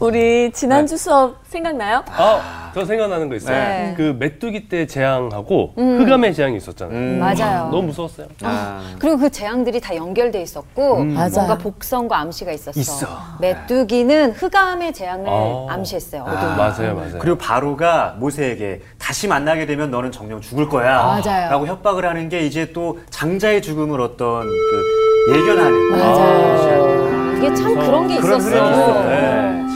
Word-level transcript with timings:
우리 0.00 0.50
지난주 0.52 0.96
수업 0.96 1.36
생각나요? 1.46 2.02
아, 2.16 2.70
저 2.74 2.86
생각나는 2.86 3.28
거 3.28 3.34
있어요. 3.34 3.54
네. 3.54 3.94
그 3.96 4.16
메뚜기 4.18 4.68
때 4.68 4.86
재앙하고 4.86 5.74
흑암의 5.76 6.32
재앙이 6.34 6.56
있었잖아요. 6.56 6.96
음. 6.96 7.18
맞아요. 7.18 7.68
너무 7.70 7.88
무서웠어요. 7.88 8.26
아. 8.42 8.94
그리고 8.98 9.18
그 9.18 9.30
재앙들이 9.30 9.78
다 9.80 9.94
연결돼 9.94 10.40
있었고 10.40 11.04
맞아요. 11.04 11.30
뭔가 11.34 11.58
복성과 11.58 12.18
암시가 12.18 12.50
있었어. 12.52 12.80
있어. 12.80 13.06
메뚜기는 13.40 14.32
흑암의 14.32 14.94
재앙을 14.94 15.26
아. 15.28 15.66
암시했어요. 15.74 16.24
아. 16.26 16.54
맞아요, 16.56 16.94
맞아요. 16.94 17.18
그리고 17.18 17.36
바로가 17.36 18.16
모세에게 18.18 18.80
다시 18.98 19.28
만나게 19.28 19.66
되면 19.66 19.90
너는 19.90 20.12
정령 20.12 20.40
죽을 20.40 20.66
거야. 20.68 21.20
맞아요. 21.22 21.50
라고 21.50 21.66
협박을 21.66 22.06
하는 22.06 22.30
게 22.30 22.40
이제 22.46 22.72
또 22.72 23.00
장자의 23.10 23.60
죽음을 23.60 24.00
어떤 24.00 24.44
그 24.48 25.34
예견하는 25.36 25.90
맞아요. 25.90 27.36
이게 27.36 27.54
참 27.54 27.74
그런 27.74 28.06
게 28.08 28.16
그런 28.18 28.38
있었어. 28.38 28.56
흐름이 28.56 28.70
있어. 28.70 29.02
네. 29.04 29.66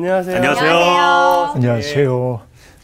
안녕하세요. 0.00 0.36
안녕하세요. 0.36 1.52
안녕하세요. 1.54 2.40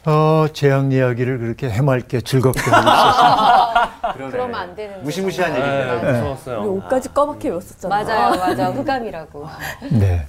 어, 0.07 0.47
재앙 0.55 0.91
이야기를 0.93 1.39
그렇게 1.41 1.69
해맑게 1.69 2.23
즐겁게 2.23 2.59
하고 2.71 2.89
있었습니다. 2.89 4.13
그러네. 4.15 4.31
그러면 4.33 4.55
안 4.59 4.75
되는데. 4.75 5.03
무시무시한 5.03 5.53
네, 5.53 5.59
얘기입니다. 5.61 6.11
무서웠어요. 6.13 6.61
우리 6.61 6.69
옷까지 6.79 7.13
검게 7.13 7.49
입었었잖아요. 7.49 8.05
맞아요, 8.07 8.31
맞아. 8.41 8.71
흑암이라고. 8.71 9.47
네. 9.91 10.27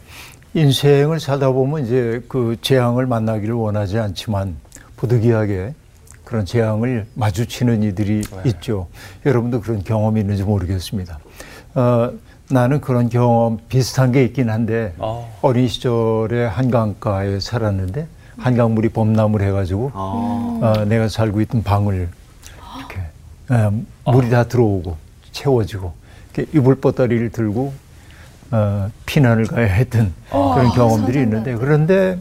인생을 0.55 1.21
살다 1.21 1.51
보면 1.51 1.85
이제 1.85 2.21
그 2.27 2.57
재앙을 2.61 3.05
만나기를 3.07 3.55
원하지 3.55 3.97
않지만 3.99 4.57
부득이하게 4.97 5.73
그런 6.25 6.43
재앙을 6.45 7.07
마주치는 7.13 7.81
이들이 7.83 8.23
있죠. 8.43 8.87
여러분도 9.25 9.61
그런 9.61 9.85
경험이 9.85 10.19
있는지 10.19 10.43
모르겠습니다. 10.43 11.17
어, 11.75 12.11
나는 12.49 12.81
그런 12.81 13.09
경험 13.09 13.59
비슷한 13.69 14.11
게 14.11 14.23
있긴 14.23 14.49
한데 14.49 14.93
아. 14.99 15.25
어린 15.41 15.67
시절에 15.67 16.45
한강가에 16.45 17.39
살았는데 17.39 18.07
한강물이 18.37 18.89
범람을 18.89 19.41
해가지고 19.41 19.91
어. 19.93 20.59
어, 20.61 20.85
내가 20.85 21.07
살고 21.07 21.41
있던 21.41 21.63
방을 21.63 22.09
이렇게 22.77 22.99
어, 23.49 24.11
물이 24.11 24.29
다 24.29 24.43
들어오고 24.43 24.97
채워지고 25.31 25.93
이렇게 26.33 26.57
이불 26.57 26.75
뻗다리를 26.75 27.29
들고 27.29 27.73
어, 28.51 28.91
피난을 29.05 29.45
가야 29.45 29.65
했던 29.65 30.13
그런 30.29 30.69
경험들이 30.69 31.21
있는데 31.21 31.55
그런데 31.55 32.19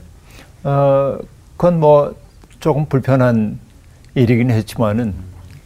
어, 0.62 1.18
그건 1.56 1.80
뭐 1.80 2.14
조금 2.60 2.86
불편한 2.86 3.58
일이긴 4.14 4.50
했지만은 4.50 5.14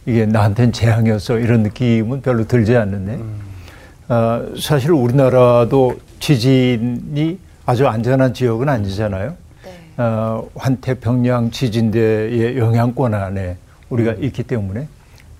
이게 0.05 0.25
나한테는 0.25 0.71
재앙이었어 0.71 1.37
이런 1.39 1.63
느낌은 1.63 2.21
별로 2.21 2.47
들지 2.47 2.75
않는데 2.75 3.19
어, 4.09 4.45
사실 4.57 4.91
우리나라도 4.91 5.99
지진이 6.19 7.39
아주 7.65 7.87
안전한 7.87 8.33
지역은 8.33 8.69
아니잖아요. 8.69 9.35
네. 9.65 10.03
어, 10.03 10.47
환태평양 10.55 11.51
지진대의 11.51 12.57
영향권 12.57 13.13
안에 13.13 13.57
우리가 13.89 14.13
있기 14.13 14.43
때문에. 14.43 14.87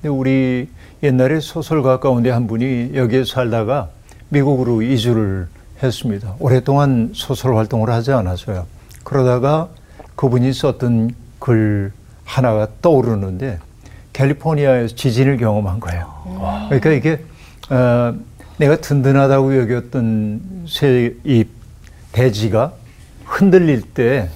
근데 0.02 0.10
우리 0.10 0.68
옛날에 1.02 1.40
소설가 1.40 2.00
가운데 2.00 2.30
한 2.30 2.48
분이 2.48 2.92
여기에 2.94 3.24
살다가 3.24 3.90
미국으로 4.30 4.82
이주를 4.82 5.48
했습니다. 5.82 6.36
오랫동안 6.40 7.12
소설 7.14 7.56
활동을 7.56 7.90
하지 7.90 8.12
않았어요. 8.12 8.66
그러다가 9.04 9.70
그분이 10.16 10.52
썼던 10.52 11.16
글 11.40 11.94
하나가 12.26 12.68
떠오르는데 12.82 13.60
캘리포니아에서 14.12 14.96
지진을 14.96 15.38
경험한 15.38 15.80
거예요. 15.80 16.68
그러니까 16.68 16.92
이게 16.92 17.24
어, 17.70 18.14
내가 18.58 18.78
든든하다고 18.78 19.58
여겼던 19.60 20.66
새이 20.68 21.46
대지가 22.12 22.74
흔들릴 23.26 23.82
때 23.82 24.30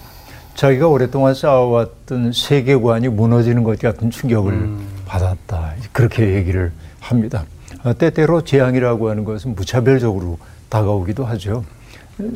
자기가 0.53 0.87
오랫동안 0.87 1.33
쌓아왔던 1.33 2.33
세계관이 2.33 3.07
무너지는 3.07 3.63
것 3.63 3.79
같은 3.79 4.11
충격을 4.11 4.69
받았다. 5.05 5.73
그렇게 5.91 6.35
얘기를 6.35 6.71
합니다. 6.99 7.45
어, 7.83 7.93
때때로 7.97 8.43
재앙이라고 8.43 9.09
하는 9.09 9.23
것은 9.23 9.55
무차별적으로 9.55 10.37
다가오기도 10.69 11.25
하죠. 11.25 11.63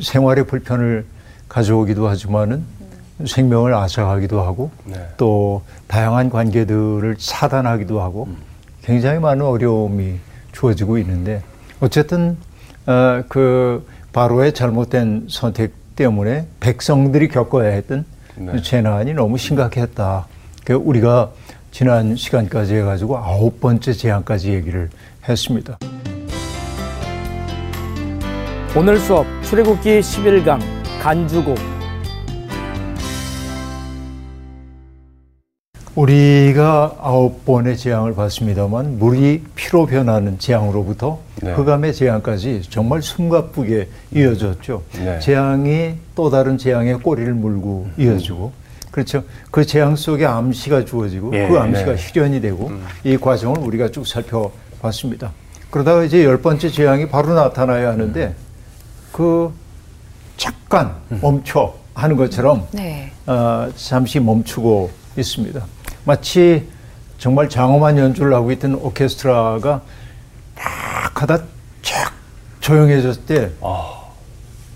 생활의 0.02 0.46
불편을 0.46 1.04
가져오기도 1.48 2.08
하지만은 2.08 2.64
생명을 3.24 3.74
앗아가기도 3.74 4.42
하고 4.42 4.70
네. 4.84 5.08
또 5.16 5.62
다양한 5.86 6.30
관계들을 6.30 7.16
차단하기도 7.16 8.00
하고 8.00 8.28
굉장히 8.82 9.20
많은 9.20 9.42
어려움이 9.44 10.18
주어지고 10.52 10.98
있는데 10.98 11.42
어쨌든 11.80 12.36
어, 12.86 13.22
그 13.28 13.86
바로의 14.12 14.54
잘못된 14.54 15.26
선택 15.28 15.72
때문에 15.96 16.46
백성들이 16.60 17.28
겪어야 17.28 17.70
했던 17.70 18.04
네. 18.36 18.60
재난이 18.60 19.14
너무 19.14 19.38
심각했다. 19.38 20.26
그 20.64 20.74
우리가 20.74 21.30
지난 21.70 22.16
시간까지 22.16 22.76
해가지고 22.76 23.18
아홉 23.18 23.60
번째 23.60 23.92
재앙까지 23.92 24.52
얘기를 24.52 24.90
했습니다. 25.28 25.78
오늘 28.76 28.98
수업 28.98 29.26
출애굽기 29.42 30.00
11강 30.00 30.60
간주곡 31.02 31.75
우리가 35.96 36.96
아홉 37.00 37.46
번의 37.46 37.78
재앙을 37.78 38.14
봤습니다만 38.14 38.98
물이 38.98 39.44
피로 39.54 39.86
변하는 39.86 40.38
재앙으로부터 40.38 41.20
네. 41.42 41.54
흑암의 41.54 41.94
재앙까지 41.94 42.62
정말 42.68 43.00
숨가쁘게 43.00 43.88
이어졌죠. 44.14 44.82
네. 44.98 45.18
재앙이 45.20 45.94
또 46.14 46.28
다른 46.28 46.58
재앙의 46.58 46.98
꼬리를 46.98 47.32
물고 47.32 47.88
이어지고 47.96 48.52
그렇죠. 48.90 49.24
그 49.50 49.64
재앙 49.64 49.96
속에 49.96 50.26
암시가 50.26 50.84
주어지고 50.84 51.34
예, 51.34 51.48
그 51.48 51.58
암시가 51.58 51.92
네. 51.92 51.96
실현이 51.96 52.40
되고 52.42 52.70
이 53.02 53.16
과정을 53.16 53.60
우리가 53.60 53.90
쭉 53.90 54.06
살펴봤습니다. 54.06 55.32
그러다가 55.70 56.04
이제 56.04 56.24
열 56.24 56.42
번째 56.42 56.68
재앙이 56.68 57.08
바로 57.08 57.34
나타나야 57.34 57.88
하는데 57.88 58.34
그 59.12 59.50
잠깐 60.36 60.94
멈춰 61.22 61.74
하는 61.94 62.16
것처럼 62.16 62.66
네. 62.72 63.10
어, 63.26 63.70
잠시 63.76 64.20
멈추고 64.20 64.90
있습니다. 65.16 65.75
마치 66.06 66.68
정말 67.18 67.48
장엄한 67.48 67.98
연주를 67.98 68.32
하고 68.32 68.52
있던 68.52 68.74
오케스트라가 68.76 69.82
딱 70.54 71.22
하다 71.22 71.38
쫙 71.82 72.12
조용해졌을 72.60 73.22
때 73.26 73.50
아, 73.60 74.02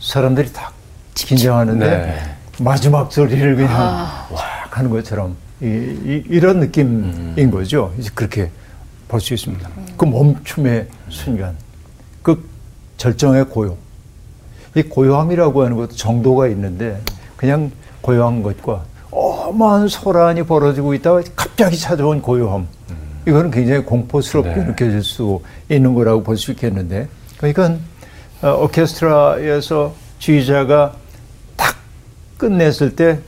사람들이 0.01 0.53
다 0.53 0.73
긴장하는데 1.15 1.87
네. 1.89 2.19
마지막 2.59 3.13
소리를 3.13 3.55
그냥 3.57 3.71
쫙 3.71 4.69
하는 4.71 4.91
것처럼 4.91 5.37
이, 5.63 6.41
런 6.41 6.59
느낌인 6.61 7.51
거죠. 7.51 7.95
이제 7.99 8.11
그렇게 8.15 8.51
볼 9.09 9.21
수 9.21 9.35
있습니다. 9.35 9.69
그 9.97 10.05
멈춤의 10.05 10.89
순간, 11.11 11.57
그 12.23 12.49
절정의 12.97 13.45
고요. 13.47 13.77
이 14.75 14.83
고요함이라고 14.83 15.65
하는 15.65 15.77
것도 15.77 15.97
정도가 15.97 16.47
있는데 16.49 17.01
그냥 17.37 17.71
고요한 18.01 18.43
것과 18.43 18.85
어마한 19.51 19.89
소란이 19.89 20.45
벌어지고 20.45 20.95
있다가 20.95 21.23
갑자기 21.35 21.77
찾아온 21.77 22.23
고요함. 22.23 22.67
이거는 23.27 23.51
굉장히 23.51 23.83
공포스럽게 23.85 24.55
네. 24.55 24.65
느껴질 24.65 25.03
수 25.03 25.41
있는 25.69 25.93
거라고 25.95 26.23
볼 26.23 26.37
수 26.37 26.53
있겠는데 26.53 27.09
그러니까 27.37 27.77
어, 28.43 28.65
오케스트라에서 28.65 29.95
지휘자가 30.19 30.95
딱 31.57 31.77
끝냈을 32.39 32.97
때 32.97 33.19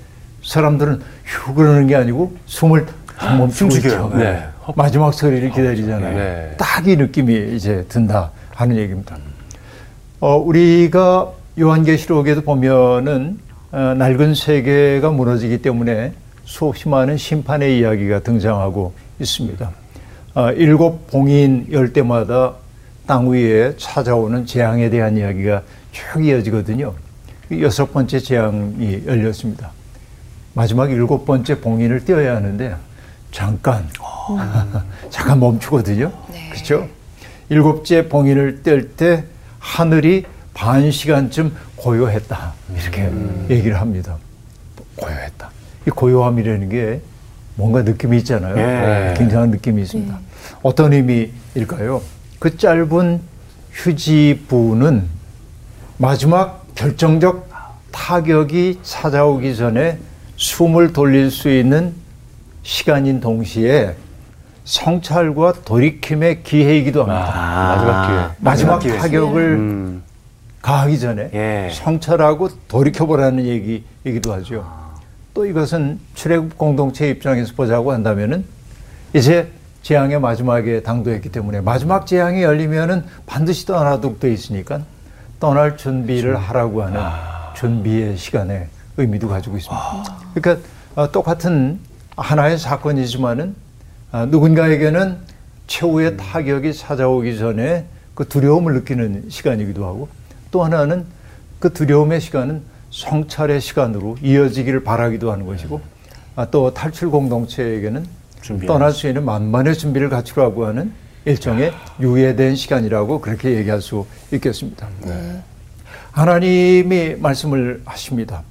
사람들은 0.42 1.02
휴 1.24 1.54
그러는 1.54 1.86
게 1.88 1.94
아니고 1.96 2.34
숨을 2.46 2.86
탁 3.18 3.36
멈추고 3.36 3.70
숨죽여요. 3.70 4.06
있죠. 4.06 4.16
네. 4.18 4.44
마지막 4.76 5.12
소리를 5.12 5.50
기다리잖아요. 5.50 6.16
네. 6.16 6.54
딱이 6.56 6.96
느낌이 6.96 7.54
이제 7.54 7.84
든다 7.88 8.30
하는 8.54 8.76
얘기입니다. 8.76 9.16
어, 10.20 10.36
우리가 10.36 11.30
요한계시록에도 11.58 12.42
보면은 12.42 13.38
어, 13.72 13.94
낡은 13.98 14.34
세계가 14.34 15.10
무너지기 15.10 15.58
때문에 15.62 16.12
수없이 16.44 16.88
많은 16.88 17.16
심판의 17.16 17.78
이야기가 17.78 18.20
등장하고 18.20 18.92
있습니다. 19.20 19.70
어, 20.34 20.50
일곱 20.52 21.06
봉인 21.08 21.68
열 21.72 21.92
때마다 21.92 22.54
땅 23.06 23.28
위에 23.30 23.76
찾아오는 23.76 24.46
재앙에 24.46 24.90
대한 24.90 25.16
이야기가 25.16 25.62
쭉 25.92 26.24
이어지거든요. 26.24 26.94
이 27.50 27.62
여섯 27.62 27.92
번째 27.92 28.18
재앙이 28.18 29.02
열렸습니다. 29.06 29.70
마지막 30.54 30.90
일곱 30.90 31.24
번째 31.24 31.60
봉인을 31.60 32.04
떼어야 32.04 32.36
하는데 32.36 32.74
잠깐 33.30 33.88
잠깐 35.10 35.40
멈추거든요. 35.40 36.12
네. 36.30 36.50
그렇죠? 36.50 36.88
일곱째 37.48 38.08
봉인을 38.08 38.62
뗄 38.62 38.96
때 38.96 39.24
하늘이 39.58 40.24
반 40.54 40.90
시간쯤 40.90 41.54
고요했다 41.76 42.52
이렇게 42.76 43.10
얘기를 43.50 43.80
합니다. 43.80 44.16
고요했다. 44.96 45.50
이 45.86 45.90
고요함이라는 45.90 46.68
게 46.68 47.00
뭔가 47.56 47.82
느낌이 47.82 48.16
있잖아요. 48.18 48.56
예. 48.56 49.14
굉장한 49.16 49.50
느낌이 49.50 49.82
있습니다. 49.82 50.18
어떤 50.62 50.92
의미일까요? 50.92 52.02
그 52.38 52.56
짧은 52.56 53.20
휴지부는 53.72 55.04
마지막 55.98 56.66
결정적 56.74 57.48
타격이 57.90 58.80
찾아오기 58.82 59.56
전에 59.56 59.98
숨을 60.36 60.92
돌릴 60.92 61.30
수 61.30 61.50
있는 61.50 61.94
시간인 62.62 63.20
동시에 63.20 63.94
성찰과 64.64 65.54
돌이킴의 65.64 66.42
기회이기도 66.42 67.04
합니다. 67.04 67.74
마지막 67.76 68.06
기회. 68.06 68.36
마지막 68.38 68.78
기회. 68.78 68.96
타격을 68.98 69.42
음. 69.42 70.02
가하기 70.62 70.98
전에 71.00 71.30
예. 71.34 71.68
성찰하고 71.72 72.48
돌이켜보라는 72.68 73.44
얘기이기도 73.44 74.32
하죠. 74.34 74.81
또 75.34 75.46
이것은 75.46 75.98
출애굽 76.14 76.58
공동체 76.58 77.08
입장에서 77.08 77.54
보자고 77.54 77.92
한다면은 77.92 78.44
이제 79.14 79.50
재앙의 79.82 80.20
마지막에 80.20 80.82
당도했기 80.82 81.30
때문에 81.30 81.60
마지막 81.60 82.06
재앙이 82.06 82.42
열리면은 82.42 83.04
반드시 83.26 83.66
떠나도록 83.66 84.20
돼 84.20 84.32
있으니까 84.32 84.82
떠날 85.40 85.76
준비를 85.76 86.36
하라고 86.36 86.82
하는 86.82 87.00
준비의 87.56 88.16
시간의 88.16 88.68
의미도 88.96 89.28
가지고 89.28 89.56
있습니다. 89.56 90.04
그러니까 90.34 90.68
어, 90.94 91.10
똑같은 91.10 91.80
하나의 92.16 92.58
사건이지만은 92.58 93.54
아, 94.12 94.26
누군가에게는 94.26 95.16
최후의 95.66 96.18
타격이 96.18 96.74
찾아오기 96.74 97.38
전에 97.38 97.86
그 98.14 98.28
두려움을 98.28 98.74
느끼는 98.74 99.24
시간이기도 99.30 99.86
하고 99.86 100.08
또 100.50 100.62
하나는 100.62 101.06
그 101.58 101.72
두려움의 101.72 102.20
시간은 102.20 102.62
성찰의 102.92 103.60
시간으로 103.60 104.16
이어지기를 104.22 104.84
바라기도 104.84 105.32
하는 105.32 105.46
것이고 105.46 105.80
아, 106.36 106.46
또 106.50 106.72
탈출 106.72 107.10
공동체에게는 107.10 108.06
준비하는 108.42 108.66
떠날 108.66 108.92
수 108.92 109.08
있는 109.08 109.24
만만의 109.24 109.74
준비를 109.74 110.08
갖추라고 110.08 110.66
하는 110.66 110.92
일종의 111.24 111.72
유예된 112.00 112.54
시간이라고 112.54 113.20
그렇게 113.20 113.56
얘기할 113.56 113.80
수 113.80 114.06
있겠습니다. 114.32 114.88
하나님이 116.10 117.16
말씀을 117.16 117.82
하십니다. 117.84 118.42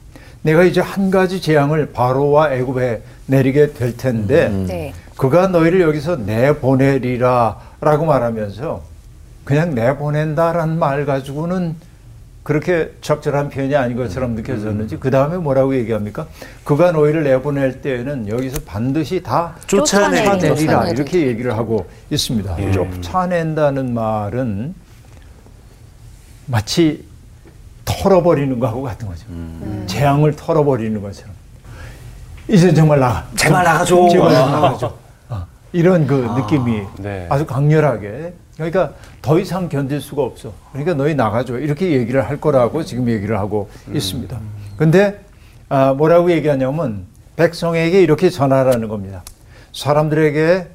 내가 0.42 0.64
이제 0.64 0.82
한 0.82 1.12
가지 1.12 1.42
재앙을 1.42 1.92
바로와 1.92 2.54
애굽에 2.54 3.04
내리게 3.28 3.74
될 3.74 3.96
텐데 3.96 4.50
네. 4.50 4.94
그가 5.18 5.48
너희를 5.48 5.82
여기서 5.82 6.16
내보내리라라고 6.16 8.06
말하면서 8.06 8.82
그냥 9.44 9.76
내보낸다라는 9.76 10.80
말 10.80 11.06
가지고는 11.06 11.76
그렇게 12.44 12.92
적절한 13.02 13.50
표현이 13.50 13.76
아닌 13.76 13.96
것처럼 13.96 14.32
느껴졌는지 14.34 14.98
그 14.98 15.12
다음에 15.12 15.38
뭐라고 15.38 15.76
얘기합니까? 15.76 16.28
그가 16.64 16.92
너희를 16.92 17.24
내보낼 17.24 17.82
때에는 17.82 18.28
여기서 18.30 18.62
반드시 18.66 19.22
다 19.22 19.56
쫓아내리. 19.68 20.24
쫓아내리라 20.26 20.56
쫓아내리. 20.56 20.92
이렇게 20.96 21.28
얘기를 21.28 21.56
하고 21.56 21.86
있습니다. 22.10 22.56
예. 22.64 22.72
쫓아낸다는 22.72 23.94
말은 23.94 24.74
마치 26.48 27.06
털어버리는 27.86 28.60
거하고 28.60 28.82
같은 28.82 29.08
거죠. 29.08 29.26
재앙을 29.86 30.36
털어버리는 30.36 31.00
것처럼. 31.00 31.34
이제 32.48 32.74
정말 32.74 33.00
나가. 33.00 33.28
제발 33.36 33.64
나가줘. 33.64 34.10
제발 34.10 34.36
아. 34.36 34.46
나가줘. 34.50 34.94
어, 35.30 35.46
이런 35.74 36.08
그 36.08 36.28
느낌이 36.38 36.82
네. 36.98 37.28
아주 37.30 37.46
강렬하게. 37.46 38.34
그러니까 38.56 38.94
더 39.22 39.40
이상 39.40 39.70
견딜 39.70 40.02
수가 40.02 40.24
없어. 40.24 40.54
그러니까 40.72 40.94
너희 40.94 41.16
나가줘. 41.16 41.60
이렇게 41.60 41.92
얘기를 41.92 42.28
할 42.28 42.40
거라고 42.40 42.84
지금 42.84 43.10
얘기를 43.10 43.40
하고 43.40 43.70
있습니다. 43.94 44.40
근데 44.78 45.20
아, 45.70 45.94
뭐라고 45.94 46.32
얘기하냐면 46.32 47.06
백성에게 47.36 48.02
이렇게 48.02 48.30
전하라는 48.30 48.88
겁니다. 48.88 49.24
사람들에게 49.74 50.68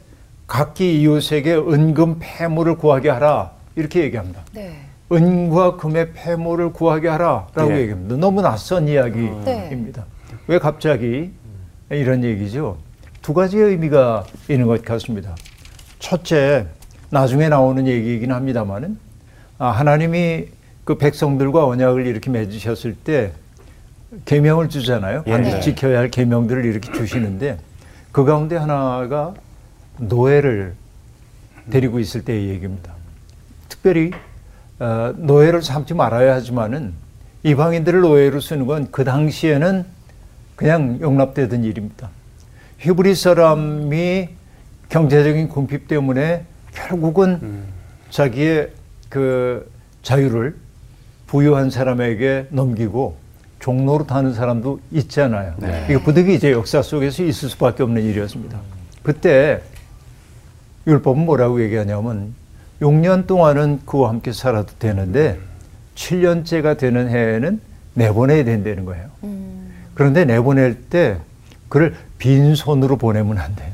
각기 0.47 1.01
이웃에게 1.01 1.55
은금 1.55 2.17
패물을 2.21 2.77
구하게 2.77 3.11
하라. 3.11 3.53
이렇게 3.75 4.03
얘기합니다. 4.03 4.43
네. 4.53 4.81
은과 5.13 5.77
금의 5.77 6.13
패물을 6.15 6.73
구하게 6.73 7.09
하라라고 7.09 7.73
예. 7.73 7.81
얘기합니다. 7.83 8.17
너무 8.17 8.43
낯선 8.43 8.89
이야기입니다. 8.89 10.05
왜 10.49 10.59
갑자기 10.59 11.31
이런 11.91 12.25
얘기죠? 12.25 12.79
두 13.23 13.35
가지의 13.35 13.71
의미가 13.71 14.25
있는 14.49 14.67
것 14.67 14.83
같습니다. 14.85 15.37
첫째, 15.99 16.67
나중에 17.17 17.49
나오는 17.49 17.87
얘기이긴 17.87 18.31
합니다만은 18.31 18.99
아, 19.59 19.69
하나님이 19.69 20.49
그 20.85 20.99
백성들과 20.99 21.67
언약을 21.67 22.07
이렇게 22.07 22.29
맺으셨을 22.31 22.95
때 22.95 23.33
계명을 24.27 24.69
주잖아요. 24.69 25.25
예. 25.27 25.31
반드시 25.31 25.55
네. 25.57 25.61
지켜야 25.63 25.99
할 25.99 26.11
계명들을 26.11 26.67
이렇게 26.67 26.93
주시는데 26.93 27.59
그 28.13 28.25
가운데 28.25 28.57
하나가 28.57 29.33
노예를 29.99 30.75
데리고 31.71 31.99
있을 32.01 32.23
때의 32.23 32.49
얘기입니다. 32.51 32.93
특별히 33.71 34.11
어, 34.79 35.15
노예를 35.17 35.63
삼지 35.63 35.95
말아야 35.95 36.35
하지만은 36.35 36.93
이방인들을 37.45 38.03
노예로 38.03 38.41
쓰는 38.41 38.67
건 38.67 38.89
그 38.91 39.05
당시에는 39.05 39.87
그냥 40.55 40.99
용납되던 41.01 41.65
일입니다. 41.65 42.11
히브리 42.79 43.15
사람이 43.15 44.29
경제적인 44.91 45.49
궁핍 45.49 45.89
때문에 45.89 46.45
결국은 46.77 47.65
자기의 48.11 48.71
그 49.09 49.71
자유를 50.03 50.55
부유한 51.27 51.71
사람에게 51.71 52.47
넘기고 52.51 53.17
종로로 53.59 54.07
타는 54.07 54.35
사람도 54.35 54.81
있잖아요. 54.93 55.55
이게 55.87 56.01
부득이 56.03 56.35
이제 56.35 56.53
역사 56.53 56.83
속에서 56.83 57.25
있을 57.25 57.49
수밖에 57.49 57.83
없는 57.83 58.03
일이었습니다. 58.03 58.61
그때 59.03 59.63
율법은 60.87 61.25
뭐라고 61.25 61.63
얘기하냐면 61.63 62.35
6년 62.81 63.27
동안은 63.27 63.81
그와 63.87 64.11
함께 64.11 64.33
살아도 64.33 64.73
되는데 64.79 65.41
7년째가 65.95 66.79
되는 66.79 67.09
해에는 67.09 67.61
내보내야 67.95 68.45
된다는 68.45 68.85
거예요. 68.85 69.09
그런데 69.95 70.25
내보낼 70.27 70.83
때 70.83 71.17
그를 71.69 71.97
빈손으로 72.19 72.97
보내면 72.99 73.39
안 73.39 73.57
돼요. 73.57 73.73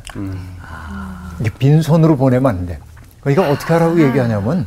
이게 1.41 1.51
빈손으로 1.59 2.17
보내면 2.17 2.57
안 2.57 2.67
돼. 2.67 2.79
그러니까 3.23 3.51
어떻게 3.51 3.73
하라고 3.73 4.03
얘기하냐면 4.03 4.67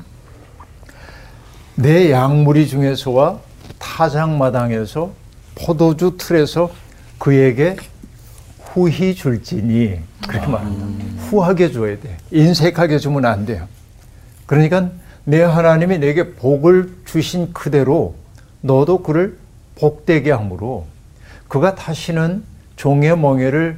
내 1.76 2.10
양무리 2.10 2.68
중에서와 2.68 3.40
타작마당에서 3.80 5.12
포도주 5.56 6.16
틀에서 6.18 6.72
그에게 7.20 7.76
후히 8.60 9.16
줄지니 9.16 10.00
그렇게 10.28 10.48
말합니다. 10.48 11.24
후하게 11.24 11.72
줘야 11.72 11.98
돼. 12.00 12.18
인색하게 12.32 12.98
주면 12.98 13.26
안 13.26 13.46
돼요. 13.46 13.68
그러니까 14.46 14.90
내 15.24 15.42
하나님이 15.42 15.98
내게 16.00 16.34
복을 16.34 16.94
주신 17.06 17.52
그대로 17.54 18.16
너도 18.62 19.02
그를 19.02 19.38
복되게 19.76 20.32
함으로 20.32 20.86
그가 21.48 21.76
다시는 21.76 22.44
종의 22.76 23.18
멍에를 23.18 23.78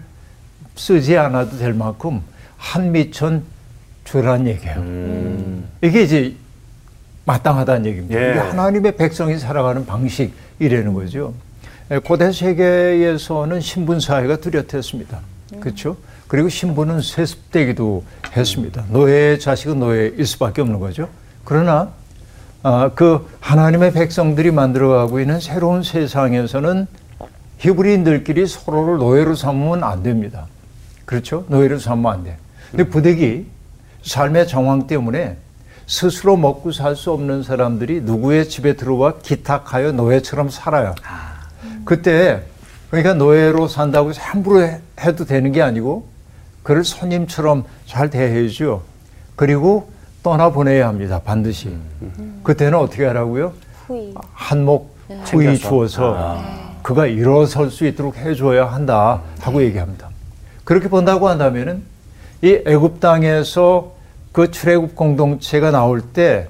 쓰지 0.76 1.18
않아도 1.18 1.58
될 1.58 1.74
만큼 1.74 2.22
한 2.58 2.92
미천 2.92 3.44
주란 4.08 4.48
얘기예요. 4.48 4.84
이게 5.82 6.02
이제 6.02 6.34
마땅하다는 7.26 7.86
얘기입니다. 7.88 8.22
예. 8.22 8.32
이게 8.32 8.40
하나님의 8.40 8.96
백성이 8.96 9.38
살아가는 9.38 9.86
방식이라는 9.86 10.94
거죠. 10.94 11.34
에, 11.92 12.00
고대 12.00 12.32
세계에서는 12.32 13.60
신분 13.60 14.00
사회가 14.00 14.38
뚜렷했습니다. 14.38 15.20
그렇죠? 15.60 15.98
그리고 16.30 16.48
신분은 16.48 17.02
세습되기도 17.02 18.06
했습니다. 18.36 18.86
노예의 18.90 19.42
자식은 19.42 19.80
노예일 19.80 20.26
수밖에 20.26 20.62
없는 20.62 20.80
거죠. 20.80 21.10
그러나 21.44 21.92
아, 22.64 22.92
그 22.96 23.28
하나님의 23.42 23.92
백성들이 23.92 24.52
만들어가고 24.52 25.20
있는 25.20 25.42
새로운 25.42 25.84
세상에서는 25.84 26.88
히브리인들끼리 27.58 28.48
서로를 28.48 28.98
노예로 29.00 29.36
삼으면 29.36 29.84
안 29.84 30.02
됩니다. 30.02 30.48
그렇죠? 31.04 31.46
노예로 31.50 31.80
삼으면 31.80 32.12
안 32.12 32.24
돼. 32.24 32.38
근데 32.72 32.84
부득이 32.86 33.57
삶의 34.12 34.48
정황 34.48 34.88
때문에 34.88 35.38
스스로 35.86 36.36
먹고 36.38 36.72
살 36.72 36.96
수 36.96 37.12
없는 37.12 37.44
사람들이 37.44 38.02
누구의 38.02 38.50
집에 38.50 38.74
들어와 38.74 39.14
기탁하여 39.22 39.92
노예처럼 39.92 40.50
살아요. 40.50 40.96
그때 41.86 42.42
그러니까 42.90 43.14
노예로 43.14 43.68
산다고 43.68 44.12
함부로 44.18 44.62
해- 44.64 44.80
해도 45.02 45.26
되는 45.26 45.52
게 45.52 45.62
아니고 45.62 46.08
그를 46.64 46.84
손님처럼 46.84 47.64
잘 47.86 48.10
대해야죠. 48.10 48.82
그리고 49.36 49.90
떠나 50.24 50.50
보내야 50.52 50.88
합니다. 50.88 51.22
반드시. 51.24 51.76
그때는 52.44 52.78
어떻게 52.78 53.06
하라고요? 53.06 53.54
후이. 53.88 54.14
한몫 54.34 54.84
후이 55.26 55.58
주어서 55.58 56.42
그가 56.82 57.06
일어설 57.06 57.70
수 57.72 57.86
있도록 57.86 58.18
해줘야 58.18 58.66
한다 58.66 59.22
하고 59.42 59.62
얘기합니다. 59.64 60.10
그렇게 60.66 60.90
본다고 60.90 61.30
한다면은 61.30 61.84
이 62.42 62.60
애굽 62.66 63.00
땅에서 63.00 63.94
그 64.38 64.52
출애굽 64.52 64.96
공동체가 64.96 65.72
나올 65.72 66.00
때 66.00 66.48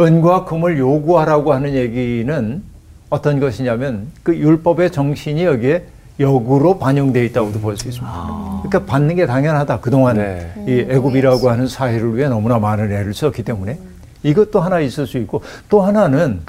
은과 0.00 0.46
금을 0.46 0.78
요구하라고 0.78 1.52
하는 1.52 1.74
얘기는 1.74 2.62
어떤 3.10 3.40
것이냐면 3.40 4.10
그 4.22 4.34
율법의 4.34 4.90
정신이 4.90 5.44
여기에 5.44 5.84
역으로 6.18 6.78
반영되어 6.78 7.22
있다고도 7.24 7.60
볼 7.60 7.76
수 7.76 7.88
있습니다. 7.88 8.62
그러니까 8.62 8.90
받는 8.90 9.16
게 9.16 9.26
당연하다. 9.26 9.80
그동안 9.80 10.16
네. 10.16 10.50
이 10.66 10.86
애굽이라고 10.90 11.50
하는 11.50 11.68
사회를 11.68 12.16
위해 12.16 12.26
너무나 12.30 12.58
많은 12.58 12.90
애를 12.90 13.12
썼기 13.12 13.42
때문에 13.42 13.78
이것도 14.22 14.58
하나 14.62 14.80
있을 14.80 15.06
수 15.06 15.18
있고 15.18 15.42
또 15.68 15.82
하나는 15.82 16.40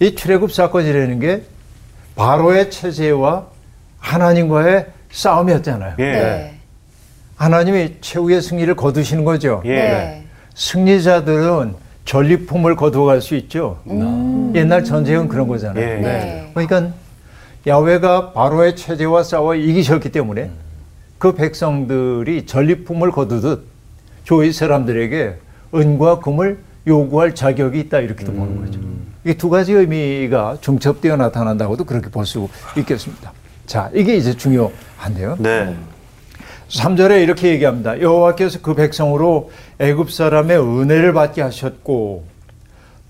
이 0.00 0.14
출애굽 0.14 0.54
사건이라는 0.54 1.20
게 1.20 1.42
바로의 2.14 2.70
체제와 2.70 3.44
하나님과의 3.98 4.86
싸움이었잖아요. 5.10 5.96
예. 5.98 6.02
네. 6.02 6.55
하나님이 7.36 7.96
최후의 8.00 8.42
승리를 8.42 8.74
거두시는 8.74 9.24
거죠. 9.24 9.62
예. 9.64 9.74
네. 9.74 10.24
승리자들은 10.54 11.74
전리품을 12.04 12.76
거두어갈 12.76 13.20
수 13.20 13.34
있죠. 13.36 13.78
옛날 14.54 14.84
전쟁은 14.84 15.28
그런 15.28 15.46
거잖아요. 15.48 15.84
예. 15.84 15.94
네. 15.96 16.50
그러니까 16.54 16.92
야훼가 17.66 18.32
바로의 18.32 18.76
체제와 18.76 19.22
싸워 19.22 19.54
이기셨기 19.54 20.10
때문에 20.12 20.50
그 21.18 21.34
백성들이 21.34 22.46
전리품을 22.46 23.10
거두듯 23.10 23.64
조이 24.24 24.52
사람들에게 24.52 25.34
은과 25.74 26.20
금을 26.20 26.58
요구할 26.86 27.34
자격이 27.34 27.80
있다 27.80 27.98
이렇게도 28.00 28.32
보는 28.32 28.64
거죠. 28.64 28.78
이게 29.24 29.36
두 29.36 29.50
가지 29.50 29.72
의미가 29.72 30.58
중첩되어 30.60 31.16
나타난다고도 31.16 31.84
그렇게 31.84 32.08
볼 32.08 32.24
수 32.24 32.48
있겠습니다. 32.76 33.32
자, 33.66 33.90
이게 33.92 34.16
이제 34.16 34.36
중요한데요. 34.36 35.36
네. 35.40 35.74
3절에 36.68 37.22
이렇게 37.22 37.48
얘기합니다. 37.50 38.00
여호와께서 38.00 38.60
그 38.60 38.74
백성으로 38.74 39.50
애굽 39.78 40.10
사람의 40.10 40.58
은혜를 40.58 41.12
받게 41.12 41.42
하셨고 41.42 42.24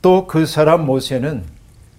또 0.03 0.27
그 0.27 0.47
사람 0.47 0.87
모세는 0.87 1.43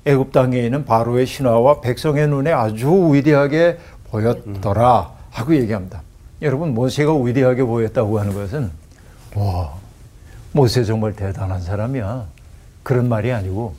애굽 0.05 0.31
땅에 0.31 0.59
있는 0.59 0.85
바로의 0.85 1.25
신화와 1.25 1.81
백성의 1.81 2.27
눈에 2.29 2.51
아주 2.51 3.13
위대하게 3.13 3.77
보였더라 4.09 5.11
하고 5.31 5.55
얘기합니다. 5.55 6.01
여러분 6.41 6.73
모세가 6.73 7.13
위대하게 7.15 7.63
보였다고 7.63 8.19
하는 8.19 8.33
것은 8.33 8.71
와 9.35 9.73
모세 10.53 10.83
정말 10.83 11.13
대단한 11.13 11.61
사람이야 11.61 12.25
그런 12.83 13.09
말이 13.09 13.31
아니고 13.31 13.75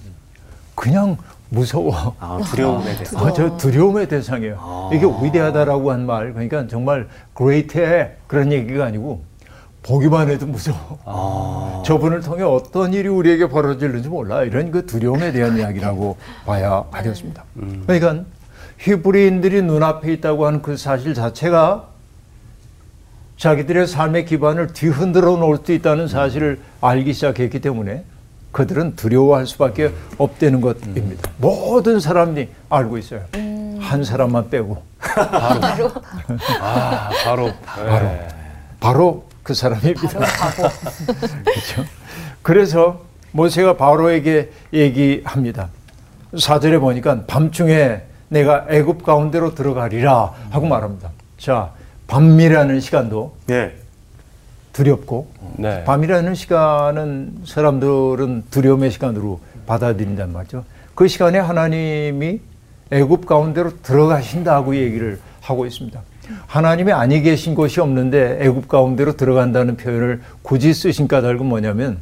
그냥 0.74 1.16
무서워. 1.50 2.14
아, 2.18 2.38
두려움에 2.50 2.94
대해서. 2.94 3.18
아, 3.18 3.32
저 3.32 3.56
두려움의 3.56 4.08
대상이에요. 4.08 4.90
이게 4.92 5.06
위대하다라고 5.06 5.90
한 5.90 6.06
말, 6.06 6.32
그러니까 6.32 6.66
정말 6.66 7.08
great해 7.36 8.12
그런 8.26 8.52
얘기가 8.52 8.84
아니고 8.84 9.22
보기만 9.82 10.28
해도 10.28 10.46
무서워. 10.46 11.82
저분을 11.86 12.20
통해 12.20 12.42
어떤 12.42 12.92
일이 12.92 13.08
우리에게 13.08 13.48
벌어질는지 13.48 14.08
몰라. 14.08 14.42
이런 14.42 14.70
그 14.70 14.84
두려움에 14.84 15.32
대한 15.32 15.56
이야기라고 15.56 16.16
봐야 16.44 16.84
하겠습니다. 16.90 17.44
그러니까 17.86 18.24
히브리인들이 18.78 19.62
눈앞에 19.62 20.12
있다고 20.14 20.46
하는 20.46 20.60
그 20.62 20.76
사실 20.76 21.14
자체가 21.14 21.86
자기들의 23.38 23.86
삶의 23.86 24.26
기반을 24.26 24.72
뒤흔들어 24.72 25.36
놓을 25.36 25.58
수 25.64 25.72
있다는 25.72 26.08
사실을 26.08 26.60
알기 26.80 27.12
시작했기 27.14 27.60
때문에 27.60 28.04
그들은 28.52 28.96
두려워할 28.96 29.46
수밖에 29.46 29.92
없다는 30.16 30.60
것입니다. 30.60 31.30
모든 31.38 32.00
사람이 32.00 32.48
알고 32.68 32.98
있어요. 32.98 33.22
한 33.80 34.04
사람만 34.04 34.50
빼고 34.50 34.82
아, 36.60 37.10
바로. 37.24 37.52
바로. 37.64 38.06
예. 38.06 38.28
바로 38.80 39.24
그 39.42 39.54
사람입니다. 39.54 40.08
그렇죠? 41.44 41.84
그래서 42.42 43.02
모세가 43.32 43.76
바로에게 43.76 44.50
얘기합니다. 44.72 45.68
사절에 46.38 46.78
보니까 46.78 47.24
밤중에 47.26 48.02
내가 48.28 48.66
애굽 48.68 49.02
가운데로 49.04 49.54
들어가리라 49.54 50.32
하고 50.50 50.66
말합니다. 50.66 51.10
자, 51.38 51.70
밤이라는 52.06 52.80
시간도 52.80 53.36
예. 53.50 53.74
두렵고 54.78 55.26
네. 55.56 55.82
밤이라는 55.82 56.36
시간은 56.36 57.40
사람들은 57.44 58.44
두려움의 58.50 58.92
시간으로 58.92 59.40
받아들인단 59.66 60.32
말이죠. 60.32 60.64
그 60.94 61.08
시간에 61.08 61.38
하나님이 61.40 62.38
애굽 62.92 63.26
가운데로 63.26 63.82
들어가신다고 63.82 64.76
얘기를 64.76 65.18
하고 65.40 65.66
있습니다. 65.66 66.00
하나님이 66.46 66.92
아니 66.92 67.22
계신 67.22 67.56
곳이 67.56 67.80
없는데 67.80 68.38
애굽 68.40 68.68
가운데로 68.68 69.16
들어간다는 69.16 69.76
표현을 69.76 70.20
굳이 70.42 70.72
쓰신 70.72 71.08
까닭은 71.08 71.44
뭐냐면 71.44 71.98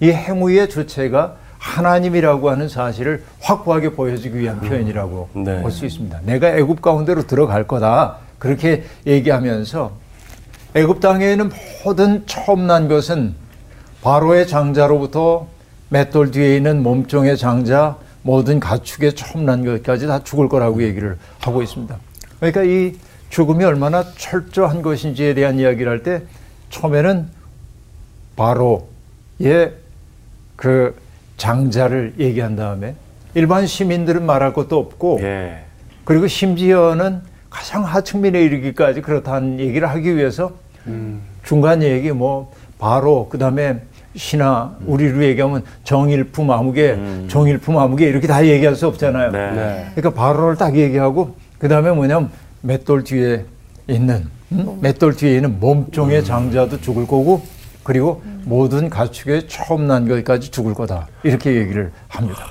이 0.00 0.10
행위의 0.10 0.70
주체가 0.70 1.36
하나님이라고 1.58 2.48
하는 2.48 2.68
사실을 2.68 3.24
확고하게 3.40 3.90
보여주기 3.90 4.38
위한 4.38 4.60
표현이라고 4.60 5.28
네. 5.34 5.60
볼수 5.60 5.84
있습니다. 5.84 6.20
내가 6.24 6.56
애굽 6.56 6.80
가운데로 6.80 7.26
들어갈 7.26 7.66
거다 7.66 8.18
그렇게 8.38 8.84
얘기하면서 9.06 10.05
애굽 10.76 11.00
땅에는 11.00 11.50
모든 11.84 12.26
처음 12.26 12.66
난 12.66 12.86
것은 12.86 13.34
바로의 14.02 14.46
장자로부터 14.46 15.48
맷돌 15.88 16.30
뒤에 16.30 16.56
있는 16.56 16.82
몸종의 16.82 17.38
장자 17.38 17.96
모든 18.20 18.60
가축의 18.60 19.14
처음 19.14 19.46
난 19.46 19.64
것까지 19.64 20.06
다 20.06 20.22
죽을 20.22 20.50
거라고 20.50 20.82
얘기를 20.82 21.16
하고 21.38 21.62
있습니다. 21.62 21.96
그러니까 22.38 22.62
이 22.64 22.94
죽음이 23.30 23.64
얼마나 23.64 24.04
철저한 24.12 24.82
것인지에 24.82 25.32
대한 25.32 25.58
이야기를 25.58 25.90
할 25.90 26.02
때 26.02 26.22
처음에는 26.68 27.26
바로의 28.36 29.72
그 30.56 30.94
장자를 31.38 32.16
얘기한 32.18 32.54
다음에 32.54 32.96
일반 33.34 33.66
시민들은 33.66 34.26
말할 34.26 34.52
것도 34.52 34.78
없고 34.78 35.20
예. 35.22 35.64
그리고 36.04 36.26
심지어는 36.26 37.22
가장 37.48 37.84
하층민에 37.84 38.42
이르기까지 38.42 39.00
그렇다는 39.00 39.58
얘기를 39.58 39.88
하기 39.88 40.16
위해서 40.16 40.52
중간 41.44 41.82
얘기 41.82 42.10
뭐 42.12 42.52
바로 42.78 43.28
그다음에 43.28 43.80
신하 44.16 44.74
우리로 44.86 45.22
얘기하면 45.24 45.62
정일품 45.84 46.50
아무개 46.50 46.96
정일품 47.28 47.78
아무개 47.78 48.06
이렇게 48.06 48.26
다 48.26 48.44
얘기할 48.44 48.74
수 48.74 48.86
없잖아요. 48.86 49.30
네. 49.30 49.52
네. 49.52 49.90
그러니까 49.94 50.20
바로를 50.20 50.56
딱 50.56 50.76
얘기하고 50.76 51.36
그다음에 51.58 51.90
뭐냐면 51.90 52.30
맷돌 52.62 53.04
뒤에 53.04 53.44
있는 53.88 54.28
음? 54.52 54.78
맷돌 54.80 55.16
뒤에 55.16 55.36
있는 55.36 55.60
몸종의 55.60 56.24
장자도 56.24 56.80
죽을 56.80 57.06
거고 57.06 57.42
그리고 57.82 58.22
모든 58.44 58.88
가축의 58.88 59.48
처음 59.48 59.86
난 59.86 60.08
것까지 60.08 60.50
죽을 60.50 60.74
거다 60.74 61.06
이렇게 61.22 61.54
얘기를 61.54 61.92
합니다. 62.08 62.44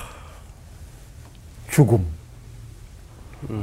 죽음 1.70 2.06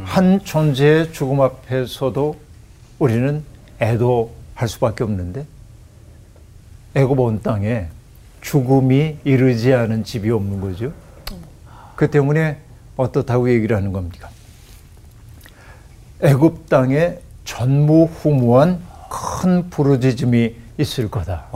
한 0.04 0.40
존재의 0.44 1.12
죽음 1.12 1.40
앞에서도 1.40 2.36
우리는 2.98 3.42
애도 3.80 4.41
할 4.62 4.68
수밖에 4.68 5.02
없는데 5.02 5.44
애굽 6.94 7.18
온 7.18 7.42
땅에 7.42 7.88
죽음이 8.40 9.18
이르지 9.24 9.72
않은 9.72 10.04
집이 10.04 10.30
없는 10.30 10.60
거죠. 10.60 10.92
그 11.96 12.08
때문에 12.08 12.58
어떻다고 12.96 13.50
얘기를 13.50 13.76
하는 13.76 13.92
겁니까? 13.92 14.30
애굽 16.20 16.68
땅에 16.68 17.18
전무후무한 17.44 18.80
큰 19.10 19.68
부르짖음이 19.68 20.54
있을 20.78 21.10
거다. 21.10 21.46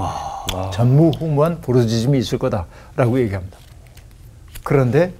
전무후무한 0.72 1.60
부르짖음이 1.60 2.18
있을 2.18 2.38
거다라고 2.38 3.20
얘기합니다. 3.20 3.56
그런데 4.64 5.12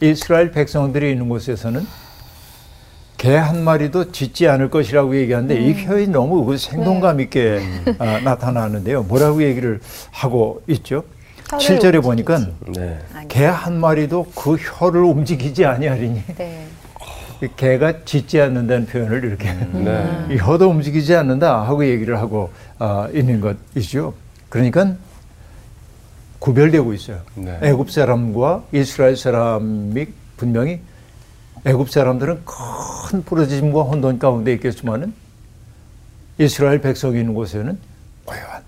이스라엘 0.00 0.52
백성들이 0.52 1.10
있는 1.10 1.28
곳에서는 1.28 1.84
개 3.18 3.36
한 3.36 3.64
마리도 3.64 4.12
짖지 4.12 4.46
않을 4.48 4.70
것이라고 4.70 5.16
얘기하는데 5.16 5.60
이 5.60 5.74
표현이 5.84 6.06
너무 6.06 6.44
그 6.44 6.56
생동감 6.56 7.20
있게 7.20 7.60
아, 7.98 8.20
나타나는데요. 8.20 9.02
뭐라고 9.02 9.42
얘기를 9.42 9.80
하고 10.12 10.62
있죠? 10.68 11.02
혀를 11.50 11.78
7절에 11.78 12.02
보니까 12.02 12.38
네. 12.68 12.98
개한 13.28 13.80
마리도 13.80 14.26
그 14.36 14.54
혀를 14.56 15.02
움직이지 15.02 15.64
아니하리니 15.64 16.22
네. 16.36 16.66
이 17.42 17.48
개가 17.56 18.04
짖지 18.04 18.40
않는다는 18.40 18.86
표현을 18.86 19.24
이렇게 19.24 19.52
네. 19.52 20.26
이 20.30 20.36
혀도 20.36 20.70
움직이지 20.70 21.14
않는다 21.16 21.62
하고 21.66 21.84
얘기를 21.84 22.18
하고 22.18 22.50
아, 22.78 23.08
있는 23.12 23.40
것이죠. 23.74 24.14
그러니까 24.48 24.94
구별되고 26.38 26.92
있어요. 26.94 27.18
네. 27.34 27.58
애굽 27.62 27.90
사람과 27.90 28.62
이스라엘 28.72 29.16
사람이 29.16 30.06
분명히 30.36 30.80
애굽 31.68 31.90
사람들은 31.90 32.44
큰 32.46 33.22
부러짐과 33.24 33.82
혼돈 33.82 34.18
가운데 34.18 34.54
있겠지만은 34.54 35.12
이스라엘 36.38 36.80
백성이 36.80 37.20
있는 37.20 37.34
곳에는 37.34 37.78
고요한 38.24 38.62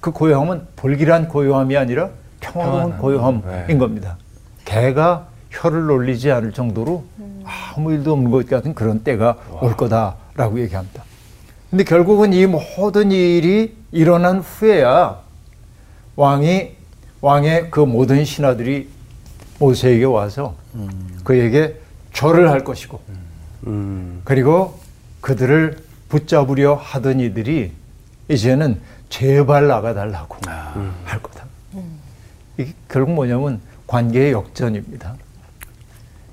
그 0.00 0.10
고요함은 0.10 0.66
불길한 0.74 1.28
고요함이 1.28 1.76
아니라 1.76 2.10
평화로운 2.40 2.98
고요함인 2.98 3.42
네. 3.68 3.78
겁니다. 3.78 4.16
개가 4.64 5.28
혀를 5.50 5.86
놀리지 5.86 6.32
않을 6.32 6.52
정도로 6.52 7.04
아무 7.44 7.92
일도 7.92 8.12
없는 8.14 8.32
것 8.32 8.48
같은 8.48 8.74
그런 8.74 9.04
때가 9.04 9.36
올 9.60 9.76
거다라고 9.76 10.58
얘기합니다. 10.60 11.04
근데 11.70 11.84
결국은 11.84 12.32
이 12.32 12.46
모든 12.46 13.12
일이 13.12 13.76
일어난 13.92 14.40
후에야 14.40 15.20
왕이 16.16 16.72
왕의 17.20 17.70
그 17.70 17.78
모든 17.78 18.24
신하들이 18.24 18.88
모세에게 19.60 20.04
와서 20.04 20.56
그에게 21.22 21.78
절을 22.12 22.50
할 22.50 22.64
것이고 22.64 23.00
음. 23.66 24.22
그리고 24.24 24.78
그들을 25.20 25.78
붙잡으려 26.08 26.74
하던 26.74 27.20
이들이 27.20 27.72
이제는 28.28 28.80
제발 29.08 29.66
나가달라고 29.66 30.36
할 31.04 31.22
거다. 31.22 31.44
이게 32.56 32.72
결국 32.88 33.14
뭐냐면 33.14 33.60
관계의 33.86 34.32
역전입니다. 34.32 35.14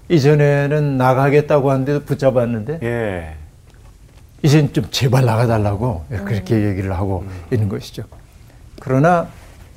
이전에는 0.10 0.98
나가겠다고 0.98 1.72
하는데도 1.72 2.06
붙잡았는데 2.06 2.80
예. 2.84 3.36
이젠 4.44 4.72
좀 4.72 4.86
제발 4.92 5.26
나가달라고 5.26 6.06
그렇게 6.10 6.64
얘기를 6.70 6.94
하고 6.94 7.26
있는 7.52 7.68
것이죠. 7.68 8.04
그러나 8.80 9.28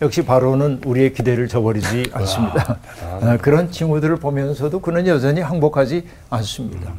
역시 0.03 0.25
바로는 0.25 0.81
우리의 0.85 1.13
기대를 1.13 1.49
저버리지 1.49 2.11
않습니다. 2.13 2.79
아, 3.21 3.37
그런 3.37 3.71
징후들을 3.71 4.17
보면서도 4.17 4.81
그는 4.81 5.07
여전히 5.07 5.41
항복하지 5.41 6.07
않습니다. 6.31 6.93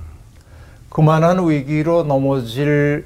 그만한 0.90 1.50
위기로 1.50 2.04
넘어질 2.04 3.06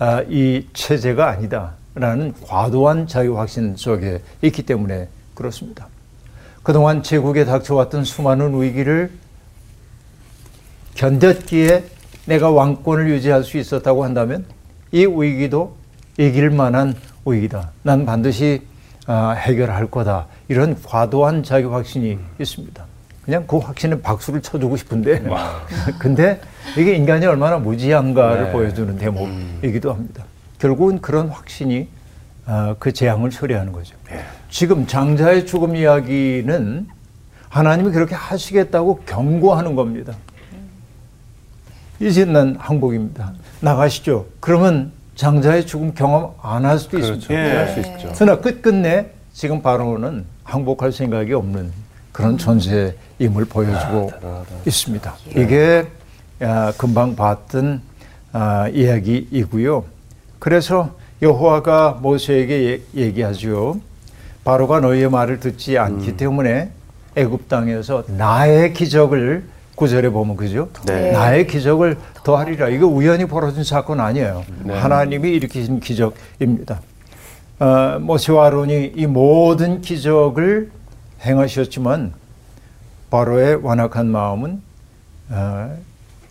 아, 0.00 0.22
이 0.28 0.66
체제가 0.72 1.28
아니다라는 1.28 2.34
과도한 2.44 3.06
자유 3.06 3.38
확신 3.38 3.76
속에 3.76 4.22
있기 4.42 4.62
때문에 4.62 5.08
그렇습니다. 5.34 5.86
그동안 6.64 7.02
제국에 7.02 7.44
닥쳐왔던 7.44 8.04
수많은 8.04 8.60
위기를 8.60 9.12
견뎠기에 10.96 11.84
내가 12.26 12.50
왕권을 12.50 13.08
유지할 13.08 13.44
수 13.44 13.56
있었다고 13.56 14.02
한다면 14.02 14.44
이 14.90 15.06
위기도 15.06 15.76
이길 16.18 16.50
만한 16.50 16.94
위기다. 17.24 17.70
난 17.82 18.04
반드시 18.04 18.62
아, 19.08 19.30
해결할 19.30 19.90
거다. 19.90 20.26
이런 20.48 20.80
과도한 20.82 21.42
자기 21.42 21.64
확신이 21.64 22.18
있습니다. 22.38 22.84
그냥 23.24 23.44
그 23.46 23.56
확신에 23.56 24.00
박수를 24.02 24.42
쳐주고 24.42 24.76
싶은데, 24.76 25.24
근데 25.98 26.40
이게 26.76 26.94
인간이 26.94 27.24
얼마나 27.24 27.56
무지한가를 27.58 28.44
네. 28.44 28.52
보여주는 28.52 28.98
대목이기도 28.98 29.92
합니다. 29.94 30.24
결국은 30.58 31.00
그런 31.00 31.28
확신이 31.28 31.88
아, 32.44 32.74
그 32.78 32.92
재앙을 32.92 33.30
초래하는 33.30 33.72
거죠. 33.72 33.96
지금 34.50 34.86
장자의 34.86 35.46
죽음 35.46 35.74
이야기는 35.74 36.88
하나님이 37.48 37.92
그렇게 37.92 38.14
하시겠다고 38.14 39.00
경고하는 39.06 39.74
겁니다. 39.74 40.12
이제 41.98 42.26
난 42.26 42.56
항복입니다. 42.58 43.32
나가시죠. 43.60 44.26
그러면 44.40 44.92
장자의 45.22 45.66
죽음 45.66 45.92
경험 45.94 46.32
안 46.40 46.64
할 46.64 46.78
수도 46.78 46.92
그렇죠. 46.98 47.14
있습니다. 47.14 47.44
예. 47.44 47.56
할수 47.56 47.80
있죠. 47.80 48.12
그러나 48.16 48.40
끝끝내 48.40 49.06
지금 49.32 49.60
바로는 49.62 50.24
항복할 50.44 50.92
생각이 50.92 51.32
없는 51.34 51.72
그런 52.12 52.38
존재임을 52.38 53.44
보여주고 53.48 54.10
대단하다. 54.14 54.46
있습니다. 54.64 55.14
이게 55.36 55.86
아, 56.40 56.72
금방 56.78 57.16
봤던 57.16 57.82
아, 58.32 58.68
이야기이고요. 58.68 59.84
그래서 60.38 60.94
여호와가 61.20 61.98
모세에게 62.00 62.80
예- 62.96 63.00
얘기하죠. 63.02 63.80
바로가 64.44 64.78
너희의 64.78 65.10
말을 65.10 65.40
듣지 65.40 65.78
않기 65.78 66.16
때문에 66.16 66.70
애굽 67.16 67.48
땅에서 67.48 68.04
나의 68.06 68.72
기적을 68.72 69.42
구절에 69.78 70.08
보면 70.08 70.36
그죠? 70.36 70.68
네. 70.86 71.12
나의 71.12 71.46
기적을 71.46 71.96
더하리라. 72.24 72.68
이거 72.68 72.88
우연히 72.88 73.26
벌어진 73.26 73.62
사건 73.62 74.00
아니에요. 74.00 74.44
하나님이 74.66 75.30
일으키신 75.30 75.78
기적입니다. 75.78 76.80
어, 77.60 77.98
모세와 78.00 78.46
아론이 78.46 78.94
이 78.96 79.06
모든 79.06 79.80
기적을 79.80 80.72
행하셨지만 81.22 82.12
바로의 83.10 83.60
완악한 83.62 84.08
마음은 84.08 84.62
어, 85.30 85.76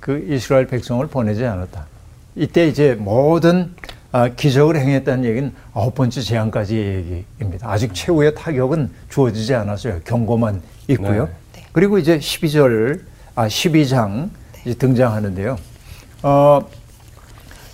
그 0.01 0.25
이스라엘 0.29 0.67
백성을 0.67 1.05
보내지 1.07 1.45
않았다. 1.45 1.85
이때 2.35 2.67
이제 2.67 2.95
모든 2.99 3.73
아, 4.11 4.27
기적을 4.27 4.77
행했다는 4.77 5.23
얘기는 5.23 5.53
아홉 5.73 5.95
번째 5.95 6.19
재앙까지의 6.21 7.25
얘기입니다. 7.39 7.69
아직 7.69 7.93
최후의 7.93 8.35
타격은 8.35 8.89
주어지지 9.09 9.53
않았어요. 9.53 10.01
경고만 10.03 10.61
있고요. 10.89 11.29
그리고 11.71 11.97
이제 11.97 12.17
12절, 12.17 13.01
아, 13.37 13.45
12장 13.47 14.31
이제 14.65 14.73
등장하는데요. 14.73 15.59
어, 16.23 16.61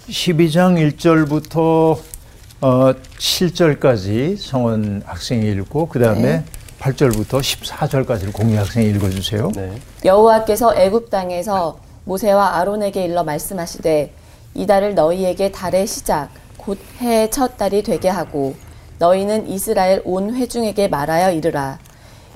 12장 0.09 0.75
1절부터 0.97 1.97
어, 2.59 2.93
7절까지 3.17 4.35
성원 4.37 5.01
학생이 5.05 5.49
읽고 5.51 5.87
그 5.87 5.99
다음에 5.99 6.43
8절부터 6.81 7.39
14절까지를 7.39 8.33
공유 8.33 8.59
학생이 8.59 8.89
읽어 8.89 9.09
주세요. 9.09 9.49
네. 9.55 9.79
여호와께서 10.03 10.75
애굽 10.75 11.09
땅에서 11.09 11.79
모세와 12.03 12.57
아론에게 12.57 13.05
일러 13.05 13.23
말씀하시되 13.23 14.13
이 14.55 14.67
달을 14.67 14.95
너희에게 14.95 15.53
달의 15.53 15.87
시작 15.87 16.27
곧 16.57 16.77
해의 16.97 17.31
첫 17.31 17.55
달이 17.55 17.83
되게 17.83 18.09
하고 18.09 18.53
너희는 18.99 19.47
이스라엘 19.47 20.01
온 20.03 20.35
회중에게 20.35 20.89
말하여 20.89 21.31
이르라 21.31 21.79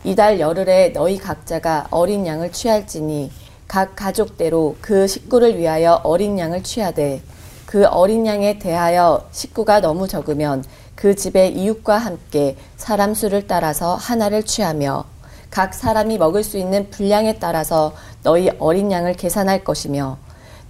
이달 0.04 0.40
열흘에 0.40 0.94
너희 0.94 1.18
각자가 1.18 1.88
어린 1.92 2.26
양을 2.26 2.52
취할지니 2.52 3.32
각 3.68 3.96
가족대로 3.96 4.76
그 4.82 5.08
식구를 5.08 5.58
위하여 5.58 6.00
어린 6.04 6.40
양을 6.40 6.64
취하되 6.64 7.22
그 7.66 7.86
어린 7.86 8.26
양에 8.26 8.60
대하여 8.60 9.28
식구가 9.32 9.82
너무 9.82 10.08
적으면 10.08 10.64
그 10.96 11.16
집의 11.16 11.54
이웃과 11.58 11.98
함께 11.98 12.56
사람 12.78 13.14
수를 13.14 13.46
따라서 13.46 13.96
하나를 13.96 14.44
취하며 14.44 15.04
각 15.50 15.74
사람이 15.74 16.18
먹을 16.18 16.44
수 16.44 16.58
있는 16.58 16.90
분량에 16.90 17.40
따라서 17.40 17.94
너희 18.24 18.50
어린 18.60 18.92
양을 18.92 19.14
계산할 19.14 19.64
것이며 19.64 20.18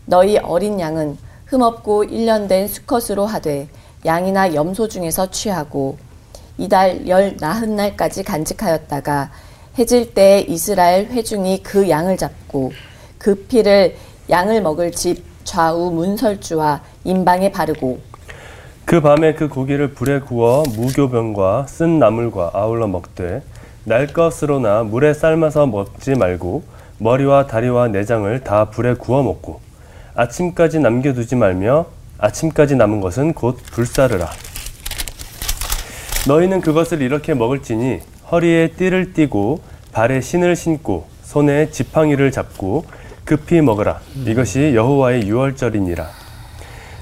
너희 0.06 0.38
어린 0.38 0.80
양은 0.80 1.18
흠없고 1.46 2.06
일년된 2.06 2.68
수컷으로 2.68 3.26
하되 3.26 3.68
양이나 4.06 4.54
염소 4.54 4.88
중에서 4.88 5.30
취하고 5.32 5.98
이달 6.58 7.08
열 7.08 7.38
나흔 7.38 7.76
날까지 7.76 8.24
간직하였다가 8.24 9.30
해질 9.78 10.14
때에 10.14 10.42
이스라엘 10.42 11.06
회중이 11.06 11.62
그 11.62 11.90
양을 11.90 12.18
잡고 12.18 12.72
그 13.18 13.36
피를 13.36 13.96
양을 14.30 14.62
먹을 14.62 14.92
집 14.92 15.24
좌우 15.44 15.92
문설주와 15.92 16.82
임방에 17.04 17.52
바르고 17.52 18.00
그 18.86 19.02
밤에 19.02 19.34
그 19.34 19.50
고기를 19.50 19.94
불에 19.94 20.20
구워 20.20 20.64
무교병과 20.76 21.68
쓴 21.68 22.00
나물과 22.00 22.52
아울러 22.54 22.88
먹되 22.88 23.42
날 23.84 24.08
것으로나 24.08 24.84
물에 24.84 25.14
삶아서 25.14 25.68
먹지 25.68 26.16
말고 26.16 26.64
머리와 26.98 27.48
다리와 27.48 27.90
내장을 27.90 28.44
다 28.44 28.66
불에 28.66 28.96
구워 28.96 29.24
먹고 29.24 29.62
아침까지 30.16 30.80
남겨두지 30.80 31.36
말며 31.36 31.86
아침까지 32.18 32.76
남은 32.76 33.02
것은 33.02 33.34
곧 33.34 33.58
불사르라. 33.72 34.30
너희는 36.28 36.60
그것을 36.60 37.02
이렇게 37.02 37.34
먹을지니 37.34 38.02
허리에 38.30 38.72
띠를 38.76 39.14
띠고 39.14 39.62
발에 39.94 40.20
신을 40.20 40.58
신고 40.58 41.08
손에 41.24 41.72
지팡이를 41.72 42.32
잡고 42.32 42.84
급히 43.24 43.62
먹으라. 43.62 44.02
이것이 44.26 44.74
여호와의 44.76 45.26
유월절이니라. 45.28 46.06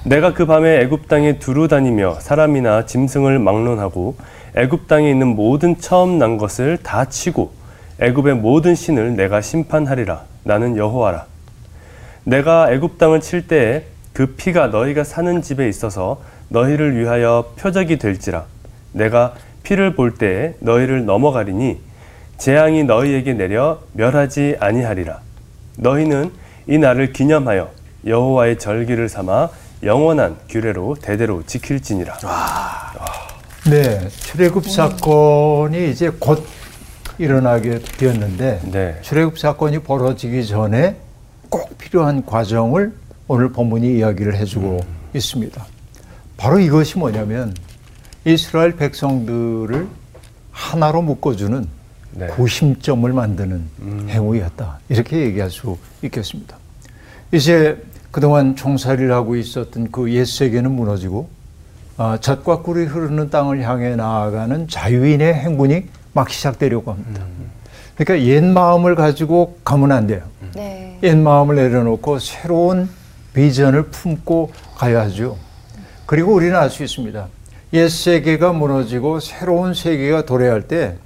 내가 0.04 0.32
그 0.32 0.46
밤에 0.46 0.80
애굽 0.82 1.08
땅에 1.08 1.40
두루 1.40 1.66
다니며 1.66 2.20
사람이나 2.20 2.86
짐승을 2.86 3.40
막론하고 3.40 4.14
애굽 4.54 4.86
땅에 4.86 5.10
있는 5.10 5.34
모든 5.34 5.76
처음 5.80 6.18
난 6.18 6.36
것을 6.36 6.78
다 6.84 7.06
치고 7.06 7.50
애굽의 7.98 8.36
모든 8.36 8.76
신을 8.76 9.16
내가 9.16 9.40
심판하리라. 9.40 10.22
나는 10.44 10.76
여호와라. 10.76 11.26
내가 12.22 12.72
애굽 12.72 12.98
땅을 12.98 13.20
칠 13.20 13.48
때에 13.48 13.86
그 14.12 14.34
피가 14.36 14.68
너희가 14.68 15.02
사는 15.02 15.42
집에 15.42 15.68
있어서 15.68 16.20
너희를 16.48 16.96
위하여 16.96 17.52
표적이 17.56 17.98
될지라. 17.98 18.44
내가 18.96 19.34
피를 19.62 19.94
볼 19.94 20.14
때에 20.14 20.54
너희를 20.60 21.04
넘어가리니 21.04 21.78
재앙이 22.38 22.84
너희에게 22.84 23.34
내려 23.34 23.80
멸하지 23.92 24.56
아니하리라. 24.58 25.20
너희는 25.76 26.32
이 26.66 26.78
날을 26.78 27.12
기념하여 27.12 27.70
여호와의 28.06 28.58
절기를 28.58 29.08
삼아 29.08 29.50
영원한 29.82 30.36
규례로 30.48 30.96
대대로 31.00 31.42
지킬지니라. 31.44 32.16
네, 33.70 34.08
출애굽 34.08 34.68
사건이 34.68 35.90
이제 35.90 36.10
곧 36.18 36.46
일어나게 37.18 37.80
되었는데 37.80 38.60
네. 38.70 38.98
출애굽 39.02 39.38
사건이 39.38 39.80
벌어지기 39.80 40.46
전에 40.46 40.96
꼭 41.48 41.76
필요한 41.78 42.24
과정을 42.24 42.92
오늘 43.28 43.52
본문이 43.52 43.98
이야기를 43.98 44.36
해주고 44.36 44.80
있습니다. 45.14 45.66
바로 46.36 46.58
이것이 46.58 46.98
뭐냐면 46.98 47.54
이스라엘 48.30 48.74
백성들을 48.74 49.86
하나로 50.50 51.00
묶어주는 51.02 51.68
네. 52.14 52.26
구심점을 52.28 53.10
만드는 53.12 53.64
행위였다. 54.08 54.80
이렇게 54.88 55.20
얘기할 55.20 55.48
수 55.48 55.78
있겠습니다. 56.02 56.56
이제 57.30 57.80
그동안 58.10 58.56
총살이를 58.56 59.12
하고 59.12 59.36
있었던 59.36 59.92
그 59.92 60.08
옛 60.10 60.24
세계는 60.26 60.72
무너지고 60.72 61.28
아, 61.98 62.18
젖과 62.20 62.62
꿀이 62.62 62.86
흐르는 62.86 63.30
땅을 63.30 63.62
향해 63.62 63.94
나아가는 63.94 64.66
자유인의 64.66 65.32
행군이 65.34 65.84
막 66.12 66.28
시작되려고 66.28 66.90
합니다. 66.90 67.22
그러니까 67.96 68.26
옛 68.28 68.42
마음을 68.42 68.96
가지고 68.96 69.56
가면 69.62 69.92
안 69.92 70.06
돼요. 70.08 70.22
네. 70.54 70.98
옛 71.04 71.14
마음을 71.14 71.54
내려놓고 71.54 72.18
새로운 72.18 72.88
비전을 73.34 73.84
품고 73.84 74.50
가야 74.74 75.02
하죠. 75.02 75.36
그리고 76.06 76.34
우리는 76.34 76.56
알 76.56 76.70
수 76.70 76.82
있습니다. 76.82 77.28
옛 77.76 77.90
세계가 77.90 78.54
무너지고 78.54 79.20
새로운 79.20 79.74
세계가 79.74 80.24
도래할 80.24 80.62
때 80.62 80.96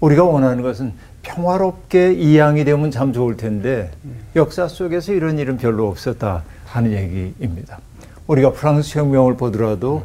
우리가 0.00 0.24
원하는 0.24 0.60
것은 0.60 0.94
평화롭게 1.22 2.14
이양이 2.14 2.64
되면 2.64 2.90
참 2.90 3.12
좋을 3.12 3.36
텐데 3.36 3.88
역사 4.34 4.66
속에서 4.66 5.12
이런 5.12 5.38
일은 5.38 5.58
별로 5.58 5.88
없었다 5.88 6.42
하는 6.66 6.90
얘기입니다. 6.90 7.78
우리가 8.26 8.50
프랑스 8.50 8.98
혁명을 8.98 9.36
보더라도 9.36 10.02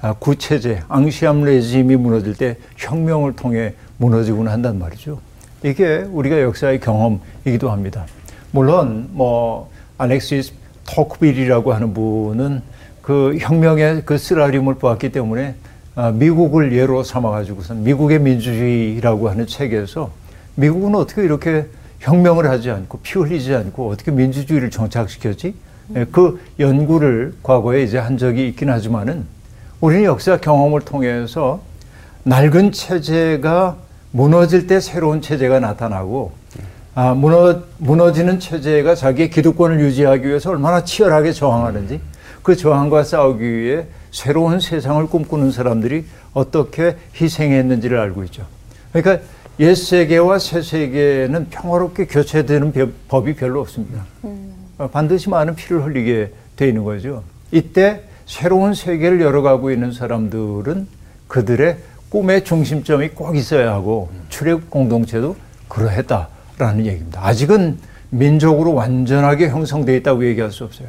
아, 0.00 0.12
구체제, 0.12 0.82
앙시암 0.88 1.42
레짐이 1.42 1.96
무너질 1.96 2.34
때 2.36 2.56
혁명을 2.76 3.34
통해 3.34 3.74
무너지곤 3.98 4.46
한단 4.46 4.78
말이죠. 4.78 5.20
이게 5.64 6.06
우리가 6.12 6.40
역사의 6.42 6.78
경험이기도 6.78 7.72
합니다. 7.72 8.06
물론 8.52 9.08
뭐 9.10 9.68
알렉시스 9.98 10.52
토크빌이라고 10.86 11.74
하는 11.74 11.92
분은 11.92 12.62
그 13.02 13.36
혁명의 13.38 14.02
그 14.04 14.18
쓰라림을 14.18 14.74
보았기 14.74 15.12
때문에 15.12 15.54
아, 15.94 16.10
미국을 16.12 16.72
예로 16.72 17.02
삼아가지고선 17.02 17.82
미국의 17.82 18.20
민주주의라고 18.20 19.28
하는 19.28 19.46
책에서 19.46 20.10
미국은 20.54 20.94
어떻게 20.94 21.24
이렇게 21.24 21.66
혁명을 22.00 22.48
하지 22.48 22.70
않고 22.70 23.00
피 23.02 23.18
흘리지 23.18 23.54
않고 23.54 23.90
어떻게 23.90 24.10
민주주의를 24.10 24.70
정착시켰지? 24.70 25.54
예, 25.96 26.06
그 26.10 26.40
연구를 26.58 27.34
과거에 27.42 27.82
이제 27.82 27.98
한 27.98 28.16
적이 28.16 28.48
있긴 28.48 28.70
하지만은 28.70 29.26
우리는 29.80 30.04
역사 30.04 30.36
경험을 30.36 30.82
통해서 30.82 31.60
낡은 32.24 32.72
체제가 32.72 33.76
무너질 34.12 34.66
때 34.66 34.80
새로운 34.80 35.20
체제가 35.20 35.60
나타나고 35.60 36.32
아, 36.94 37.14
무너, 37.14 37.62
무너지는 37.78 38.40
체제가 38.40 38.94
자기의 38.94 39.30
기득권을 39.30 39.80
유지하기 39.80 40.26
위해서 40.26 40.50
얼마나 40.50 40.84
치열하게 40.84 41.32
저항하는지 41.32 42.00
그 42.42 42.56
저항과 42.56 43.04
싸우기 43.04 43.42
위해 43.44 43.84
새로운 44.10 44.60
세상을 44.60 45.06
꿈꾸는 45.06 45.52
사람들이 45.52 46.04
어떻게 46.32 46.96
희생했는지를 47.20 47.98
알고 47.98 48.24
있죠. 48.24 48.44
그러니까 48.92 49.24
옛 49.60 49.74
세계와 49.74 50.38
새 50.38 50.62
세계는 50.62 51.50
평화롭게 51.50 52.06
교체되는 52.06 52.72
벼- 52.72 52.88
법이 53.08 53.34
별로 53.34 53.60
없습니다. 53.60 54.04
어, 54.78 54.88
반드시 54.90 55.28
많은 55.28 55.54
피를 55.54 55.84
흘리게 55.84 56.32
돼 56.56 56.68
있는 56.68 56.82
거죠. 56.84 57.22
이때 57.52 58.02
새로운 58.26 58.74
세계를 58.74 59.20
열어가고 59.20 59.70
있는 59.70 59.92
사람들은 59.92 60.86
그들의 61.28 61.76
꿈의 62.08 62.44
중심점이 62.44 63.10
꼭 63.10 63.36
있어야 63.36 63.72
하고 63.72 64.10
출애굽 64.30 64.70
공동체도 64.70 65.36
그러했다라는 65.68 66.86
얘기입니다. 66.86 67.24
아직은 67.24 67.78
민족으로 68.10 68.74
완전하게 68.74 69.48
형성되어 69.50 69.94
있다고 69.96 70.26
얘기할 70.26 70.50
수 70.50 70.64
없어요. 70.64 70.88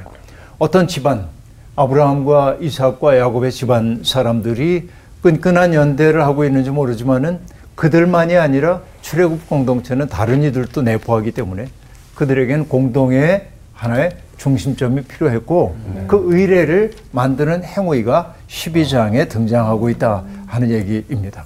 어떤 0.57 0.87
집안, 0.87 1.27
아브라함과 1.75 2.57
이삭과 2.59 3.17
야곱의 3.17 3.51
집안 3.51 4.01
사람들이 4.03 4.89
끈끈한 5.21 5.73
연대를 5.73 6.23
하고 6.23 6.43
있는지 6.45 6.69
모르지만은 6.71 7.39
그들만이 7.75 8.35
아니라 8.35 8.81
출애굽 9.01 9.47
공동체는 9.47 10.07
다른 10.07 10.43
이들도 10.43 10.81
내포하기 10.81 11.31
때문에 11.31 11.67
그들에게는 12.15 12.67
공동의 12.67 13.47
하나의 13.73 14.11
중심점이 14.37 15.03
필요했고 15.03 15.75
그 16.07 16.23
의례를 16.27 16.91
만드는 17.11 17.63
행위가 17.63 18.35
12장에 18.47 19.29
등장하고 19.29 19.89
있다 19.89 20.23
하는 20.47 20.69
얘기입니다. 20.71 21.45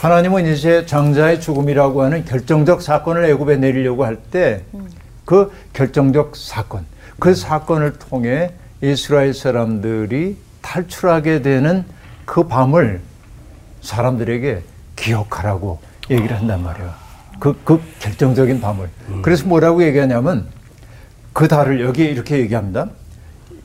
하나님은 0.00 0.46
이제 0.46 0.86
장자의 0.86 1.40
죽음이라고 1.40 2.02
하는 2.02 2.24
결정적 2.24 2.80
사건을 2.82 3.24
애굽에 3.26 3.56
내리려고 3.56 4.04
할 4.04 4.16
때 4.30 4.62
그 5.26 5.52
결정적 5.74 6.34
사건, 6.34 6.84
그 7.20 7.34
사건을 7.36 7.92
통해 8.00 8.50
이스라엘 8.82 9.34
사람들이 9.34 10.36
탈출하게 10.62 11.42
되는 11.42 11.84
그 12.24 12.44
밤을 12.44 13.00
사람들에게 13.82 14.62
기억하라고 14.96 15.78
얘기를 16.10 16.36
한단 16.36 16.62
말이에요. 16.62 16.90
그, 17.38 17.58
그 17.64 17.80
결정적인 18.00 18.60
밤을. 18.60 18.88
그래서 19.22 19.46
뭐라고 19.46 19.82
얘기하냐면 19.82 20.46
그 21.32 21.48
달을 21.48 21.80
여기 21.80 22.04
이렇게 22.04 22.38
얘기합니다. 22.38 22.88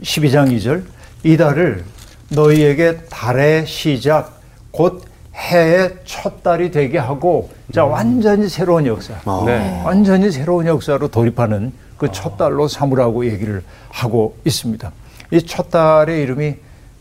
12장 0.02 0.52
2절. 0.58 0.84
이 1.24 1.38
달을 1.38 1.84
너희에게 2.30 2.98
달의 3.10 3.66
시작, 3.68 4.40
곧 4.72 5.04
해의 5.34 5.96
첫 6.06 6.44
달이 6.44 6.72
되게 6.72 6.98
하고, 6.98 7.50
자, 7.74 7.84
완전히 7.84 8.48
새로운 8.48 8.86
역사. 8.86 9.14
네. 9.46 9.82
완전히 9.84 10.32
새로운 10.32 10.66
역사로 10.68 11.08
돌입하는 11.10 11.74
그 11.98 12.08
첫 12.12 12.38
달로 12.38 12.68
삼으라고 12.68 13.26
얘기를 13.26 13.64
하고 13.90 14.38
있습니다. 14.46 14.92
이 15.32 15.42
첫 15.46 15.70
달의 15.70 16.22
이름이 16.24 16.46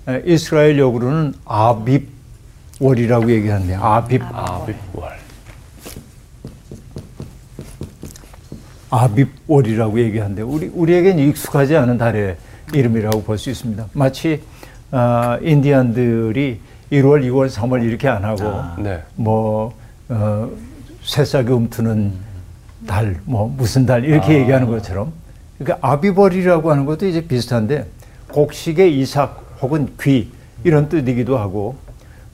에, 0.08 0.22
이스라엘 0.26 0.78
역으로는 0.78 1.34
아빕월이라고 1.44 3.28
얘기하는데 3.30 3.76
아빕 3.76 4.22
아비월. 4.32 5.14
아빕월이라고 8.90 9.98
얘기하는데 9.98 10.42
우리 10.42 10.66
우리에겐 10.72 11.18
익숙하지 11.18 11.76
않은 11.76 11.98
달의 11.98 12.36
이름이라고 12.72 13.22
볼 13.24 13.38
수 13.38 13.50
있습니다. 13.50 13.86
마치 13.92 14.42
아, 14.90 15.38
인디안들이 15.42 16.60
1월, 16.92 17.24
2월, 17.24 17.50
3월 17.50 17.82
이렇게 17.84 18.08
안 18.08 18.24
하고 18.24 18.80
네. 18.80 19.02
뭐 19.16 19.74
어, 20.08 20.48
새싹이 21.02 21.48
움트는 21.50 22.12
달, 22.86 23.16
뭐 23.24 23.48
무슨 23.56 23.86
달 23.86 24.04
이렇게 24.04 24.38
얘기하는 24.40 24.68
것처럼 24.68 25.12
그러니까 25.58 25.86
아비벌이라고 25.88 26.70
하는 26.70 26.84
것도 26.84 27.06
이제 27.08 27.26
비슷한데 27.26 27.86
곡식의 28.34 28.98
이삭 28.98 29.58
혹은 29.62 29.88
귀 30.00 30.32
이런 30.64 30.88
뜻이기도 30.88 31.38
하고 31.38 31.76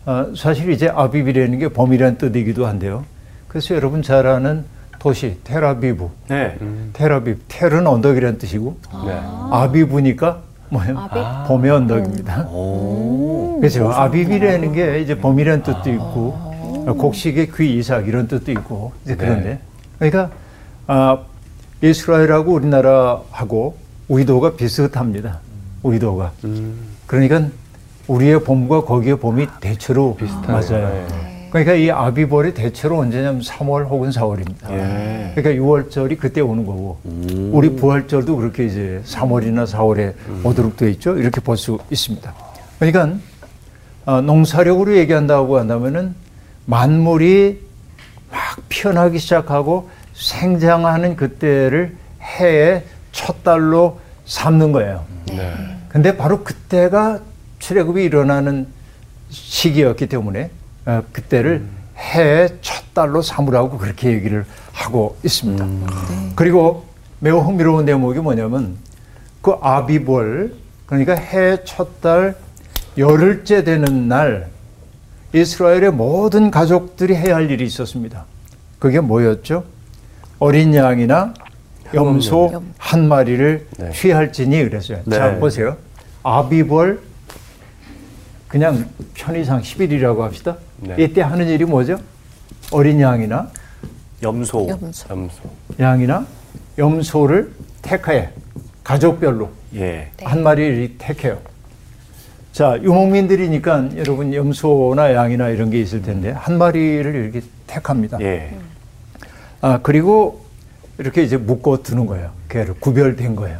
어, 0.06 0.32
사실 0.34 0.70
이제 0.70 0.88
아비비라는 0.88 1.58
게 1.58 1.68
봄이라는 1.68 2.16
뜻이기도 2.16 2.66
한데요. 2.66 3.04
그래서 3.48 3.74
여러분 3.74 4.02
잘 4.02 4.26
아는 4.26 4.64
도시 4.98 5.36
테라비브, 5.44 6.08
네. 6.28 6.56
테라비브, 6.94 7.42
텔은 7.48 7.86
언덕이라는 7.86 8.38
뜻이고 8.38 8.76
네. 9.04 9.20
아비브니까 9.50 10.40
뭐예요? 10.70 11.08
봄의 11.48 11.70
언덕입니다. 11.70 12.48
그렇죠. 13.60 13.90
아비비라는 13.92 14.72
게 14.72 15.00
이제 15.00 15.18
봄이라는 15.18 15.62
뜻도 15.64 15.90
있고 15.90 16.32
곡식의 16.96 17.52
귀 17.52 17.76
이삭 17.78 18.08
이런 18.08 18.26
뜻도 18.26 18.52
있고 18.52 18.92
이제 19.04 19.16
그런데 19.16 19.58
그러니까 19.98 20.30
아, 20.86 21.18
이스라엘하고 21.82 22.52
우리나라하고 22.52 23.76
의도가 24.08 24.56
비슷합니다. 24.56 25.40
의도가. 25.82 26.32
그러니까 27.06 27.46
우리의 28.06 28.42
봄과 28.42 28.84
거기의 28.84 29.18
봄이 29.18 29.46
대체로 29.60 30.16
맞아요. 30.46 31.06
그러니까 31.50 31.74
이 31.74 31.90
아비벌이 31.90 32.54
대체로 32.54 32.98
언제냐면 32.98 33.40
3월 33.40 33.88
혹은 33.88 34.10
4월입니다. 34.10 34.70
예. 34.70 35.32
그러니까 35.34 35.62
6월절이 35.64 36.18
그때 36.18 36.40
오는 36.40 36.64
거고 36.64 36.98
우리 37.50 37.74
부활절도 37.74 38.36
그렇게 38.36 38.66
이제 38.66 39.02
3월이나 39.04 39.66
4월에 39.66 40.14
오도록 40.44 40.76
되어 40.76 40.88
있죠. 40.90 41.16
이렇게 41.18 41.40
볼 41.40 41.56
수 41.56 41.78
있습니다. 41.90 42.32
그러니까 42.78 43.16
어, 44.06 44.20
농사력으로 44.20 44.96
얘기한다고 44.96 45.58
한다면은 45.58 46.14
만물이 46.66 47.60
막 48.30 48.38
피어나기 48.68 49.18
시작하고 49.18 49.90
생장하는 50.14 51.16
그때를 51.16 51.96
해의 52.20 52.84
첫 53.12 53.42
달로 53.42 53.98
삼는 54.30 54.70
거예요. 54.70 55.04
네. 55.26 55.52
근데 55.88 56.16
바로 56.16 56.44
그때가 56.44 57.18
출애굽이 57.58 58.04
일어나는 58.04 58.68
시기였기 59.28 60.06
때문에 60.06 60.50
어, 60.86 61.02
그때를 61.12 61.66
해의 61.96 62.48
첫 62.62 62.94
달로 62.94 63.22
삼으라고 63.22 63.76
그렇게 63.76 64.12
얘기를 64.12 64.46
하고 64.72 65.18
있습니다. 65.24 65.66
그리고 66.36 66.86
매우 67.18 67.40
흥미로운 67.40 67.84
대목이 67.84 68.20
뭐냐면 68.20 68.76
그 69.42 69.56
아비볼 69.60 70.54
그러니까 70.86 71.14
해의 71.14 71.64
첫달 71.64 72.36
열흘째 72.96 73.64
되는 73.64 74.08
날 74.08 74.48
이스라엘의 75.32 75.90
모든 75.90 76.50
가족들이 76.50 77.16
해야 77.16 77.34
할 77.34 77.50
일이 77.50 77.64
있었습니다. 77.64 78.24
그게 78.78 79.00
뭐였죠? 79.00 79.64
어린 80.38 80.74
양이나 80.74 81.34
염소 81.94 82.62
한 82.78 83.08
마리를 83.08 83.66
네. 83.78 83.90
취할지니 83.92 84.64
그랬어요. 84.64 85.00
네. 85.04 85.16
자 85.16 85.36
보세요. 85.38 85.76
아비벌 86.22 87.00
그냥 88.48 88.88
편의상 89.14 89.62
10일이라고 89.62 90.18
합시다. 90.18 90.56
네. 90.78 90.96
이때 90.98 91.22
하는 91.22 91.48
일이 91.48 91.64
뭐죠? 91.64 91.98
어린 92.72 93.00
양이나 93.00 93.50
염소. 94.22 94.68
염소. 94.68 95.08
염소. 95.08 95.42
양이나 95.78 96.26
염소를 96.78 97.52
택하여 97.82 98.28
가족별로 98.84 99.50
예. 99.76 100.10
한 100.22 100.42
마리를 100.42 100.96
택해요. 100.98 101.38
자, 102.52 102.78
유목민들이니까 102.82 103.90
여러분 103.96 104.34
염소나 104.34 105.14
양이나 105.14 105.48
이런 105.50 105.70
게 105.70 105.80
있을 105.80 106.02
텐데 106.02 106.30
한 106.30 106.58
마리를 106.58 107.14
이렇게 107.14 107.42
택합니다. 107.66 108.20
예. 108.20 108.54
아, 109.60 109.78
그리고 109.82 110.44
이렇게 111.00 111.22
이제 111.22 111.38
묶어 111.38 111.82
두는 111.82 112.04
거예요. 112.04 112.30
개를 112.50 112.74
구별된 112.74 113.34
거예요. 113.34 113.58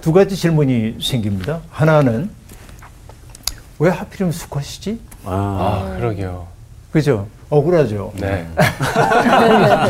두 0.00 0.12
가지 0.12 0.36
질문이 0.36 0.98
생깁니다. 1.02 1.60
하나는 1.68 2.30
왜 3.80 3.90
하필이면 3.90 4.30
수컷이지? 4.32 5.00
아, 5.24 5.90
아, 5.92 5.96
그러게요. 5.98 6.46
그죠? 6.92 7.26
억울하죠. 7.50 8.12
네. 8.16 8.46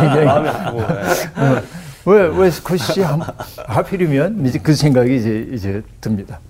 굉장히 0.01 0.25
마음이 0.25 0.49
아프고. 0.49 0.81
네. 0.81 1.63
왜, 2.07 2.23
왜 2.29 2.51
스컷이지? 2.51 3.03
함- 3.03 3.21
하필이면 3.67 4.47
이제 4.47 4.59
그 4.59 4.75
생각이 4.75 5.17
이제, 5.17 5.49
이제 5.53 5.83
듭니다. 6.01 6.41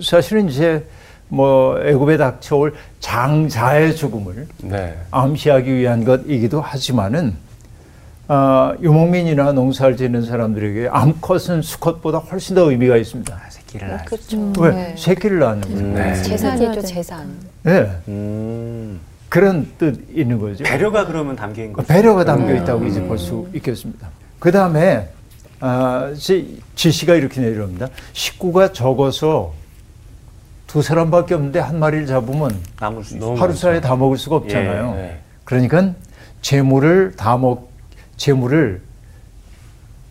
사실은 0.00 0.48
이제 0.48 0.86
뭐 1.28 1.80
애굽에 1.82 2.16
닥쳐올 2.18 2.74
장자의 3.00 3.96
죽음을 3.96 4.46
네. 4.62 4.96
암시하기 5.10 5.74
위한 5.74 6.04
것이기도 6.04 6.60
하지만은 6.60 7.34
아, 8.30 8.74
유목민이나 8.82 9.52
농사를 9.52 9.96
짓는 9.96 10.22
사람들에게 10.22 10.88
암컷은 10.90 11.62
수컷보다 11.62 12.18
훨씬 12.18 12.54
더 12.54 12.70
의미가 12.70 12.96
있습니다. 12.98 13.40
새끼를 13.48 13.88
낳 13.88 14.04
그렇죠. 14.04 14.52
왜? 14.60 14.70
네. 14.70 14.94
새끼를 14.98 15.38
낳는 15.38 15.60
거죠. 15.62 15.82
네. 15.82 16.14
재산이죠, 16.22 16.82
재산. 16.82 17.26
네. 17.62 17.90
음. 18.08 19.00
그런 19.30 19.66
뜻 19.78 20.04
있는 20.12 20.38
거죠. 20.38 20.62
배려가 20.64 21.06
그러면 21.06 21.36
담긴 21.36 21.72
거죠. 21.72 21.86
배려가 21.88 22.24
담겨 22.24 22.54
있다고 22.54 22.84
이제 22.86 23.02
볼 23.02 23.18
수 23.18 23.48
있겠습니다. 23.54 24.08
그 24.38 24.52
다음에 24.52 25.08
아, 25.60 26.12
지- 26.16 26.60
지시가 26.74 27.14
이렇게 27.14 27.40
내려옵니다. 27.40 27.88
식구가 28.12 28.72
적어서 28.72 29.52
두 30.66 30.82
사람밖에 30.82 31.34
없는데 31.34 31.58
한 31.60 31.78
마리를 31.78 32.06
잡으면 32.06 32.54
하루. 33.38 33.54
사이에 33.54 33.80
다 33.80 33.96
먹을 33.96 34.16
수가 34.18 34.36
없잖아요. 34.36 34.94
예, 34.98 35.02
예. 35.02 35.18
그러니까 35.44 35.92
재물을 36.42 37.12
다 37.16 37.36
먹, 37.36 37.67
재물을 38.18 38.82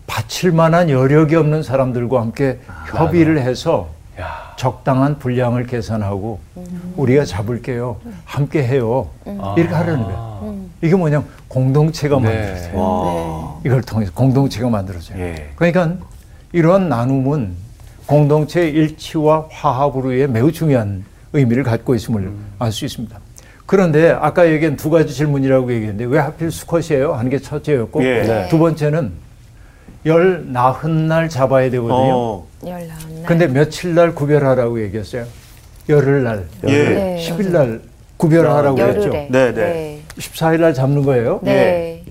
바칠 0.08 0.52
만한 0.52 0.89
여력이 0.89 1.36
없는 1.36 1.62
사람들과 1.62 2.22
함께 2.22 2.60
협의를 2.88 3.39
해서 3.41 3.89
야. 4.20 4.54
적당한 4.58 5.20
분량을 5.20 5.67
계산하고 5.67 6.39
우리가 6.96 7.26
잡을게요. 7.26 7.98
함께 8.26 8.63
해요. 8.65 9.10
이렇게 9.58 9.74
하려는 9.76 10.04
거예요. 10.06 10.65
이게 10.82 10.96
뭐냐 10.96 11.24
공동체가 11.48 12.20
네. 12.20 12.24
만들어져요. 12.24 12.80
와. 12.82 13.60
이걸 13.65 13.82
통해서 13.84 14.12
공동체가 14.13 14.70
만들어져요. 14.70 15.20
예. 15.20 15.52
그러니까 15.56 15.93
이런 16.54 16.89
나눔은 16.89 17.54
공동체의 18.08 18.72
일치와 18.72 19.48
화합으로 19.52 20.10
위해 20.10 20.26
매우 20.28 20.52
중요한 20.52 21.04
의미를 21.34 21.63
갖고 21.63 21.93
있음을 21.93 22.32
알 22.58 22.72
수 22.72 22.86
있습니다. 22.86 23.20
그런데 23.67 24.10
아까 24.10 24.49
얘기한 24.49 24.77
두 24.77 24.89
가지 24.89 25.13
질문이라고 25.13 25.71
얘기했는데 25.73 26.06
왜 26.06 26.19
하필 26.19 26.49
수컷이에요? 26.51 27.13
하는 27.13 27.30
게 27.30 27.38
첫째였고 27.38 28.01
예. 28.03 28.23
네. 28.23 28.47
두 28.49 28.58
번째는 28.58 29.12
열 30.06 30.51
나흔 30.53 31.08
날 31.08 31.27
잡아야 31.27 31.69
되거든요. 31.69 31.97
어. 31.99 32.47
열 32.65 32.88
나흔 32.88 33.15
날. 33.15 33.23
근데 33.25 33.47
며칠 33.47 33.93
날 33.93 34.15
구별하라고 34.15 34.82
얘기했어요. 34.84 35.25
열흘 35.89 36.23
날, 36.23 36.45
예. 36.67 36.84
네. 36.84 37.30
10일 37.30 37.51
날 37.51 37.82
구별하라고 38.15 38.80
했죠. 38.80 39.01
열흘에. 39.03 39.27
네, 39.30 39.53
네. 39.53 39.53
네. 39.53 40.01
14일 40.17 40.62
날 40.62 40.73
잡는 40.73 41.03
거예요. 41.03 41.41
네. 41.43 42.03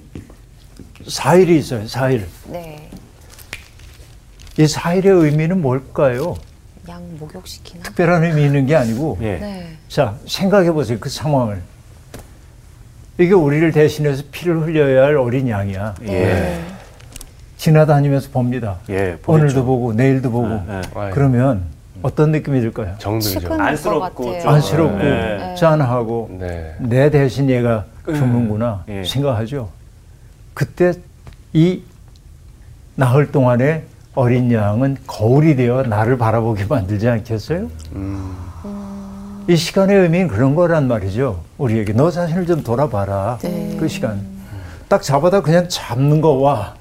4일이 1.07 1.49
있어요. 1.51 1.85
4일. 1.85 2.25
네. 2.49 2.89
이 4.59 4.65
4일의 4.65 5.07
의미는 5.25 5.63
뭘까요? 5.63 6.37
양 6.89 7.03
목욕시키나? 7.19 7.83
특별한 7.85 8.25
의미 8.25 8.45
있는 8.45 8.67
게 8.67 8.77
아니고 8.77 9.19
예. 9.23 9.39
네. 9.39 9.69
자 9.89 10.15
생각해 10.27 10.73
보세요 10.73 10.99
그 11.01 11.09
상황을 11.09 11.61
이게 13.19 13.33
우리를 13.33 13.73
대신해서 13.73 14.23
피를 14.31 14.61
흘려야 14.63 15.05
할 15.05 15.17
어린 15.17 15.49
양이야 15.49 15.95
예. 16.07 16.61
지나다니면서 17.57 18.31
봅니다 18.31 18.79
예. 18.89 19.17
보겠죠. 19.23 19.33
오늘도 19.33 19.65
보고 19.65 19.93
내일도 19.93 20.31
보고 20.31 20.49
예, 20.49 20.83
예. 21.07 21.11
그러면 21.13 21.65
어떤 22.03 22.31
느낌이 22.31 22.61
들까요? 22.61 22.95
정들죠. 22.99 23.53
안쓰럽고 23.55 24.37
안쓰럽고 24.45 25.01
예. 25.01 25.55
짠하고 25.59 26.37
네. 26.39 26.77
내 26.79 27.11
대신 27.11 27.49
얘가 27.51 27.87
죽는구나 28.05 28.85
예. 28.89 29.03
생각하죠 29.05 29.71
그때 30.55 30.93
이 31.53 31.83
나흘 32.95 33.33
동안에 33.33 33.85
어린 34.17 34.51
양은 34.51 34.97
거울이 35.07 35.57
되어 35.57 35.83
나를 35.83 36.17
바라보게 36.17 36.65
만들지 36.65 37.07
않겠어요? 37.07 37.69
음. 37.95 38.35
이 39.47 39.55
시간의 39.55 39.95
의미는 39.97 40.27
그런 40.27 40.55
거란 40.55 40.89
말이죠. 40.89 41.43
우리에게 41.59 41.93
너 41.93 42.11
자신을 42.11 42.47
좀 42.47 42.63
돌아봐라. 42.63 43.39
네. 43.43 43.77
그 43.79 43.87
시간. 43.87 44.21
딱 44.89 45.03
잡아다 45.03 45.43
그냥 45.43 45.69
잡는 45.69 46.21
거와 46.21 46.75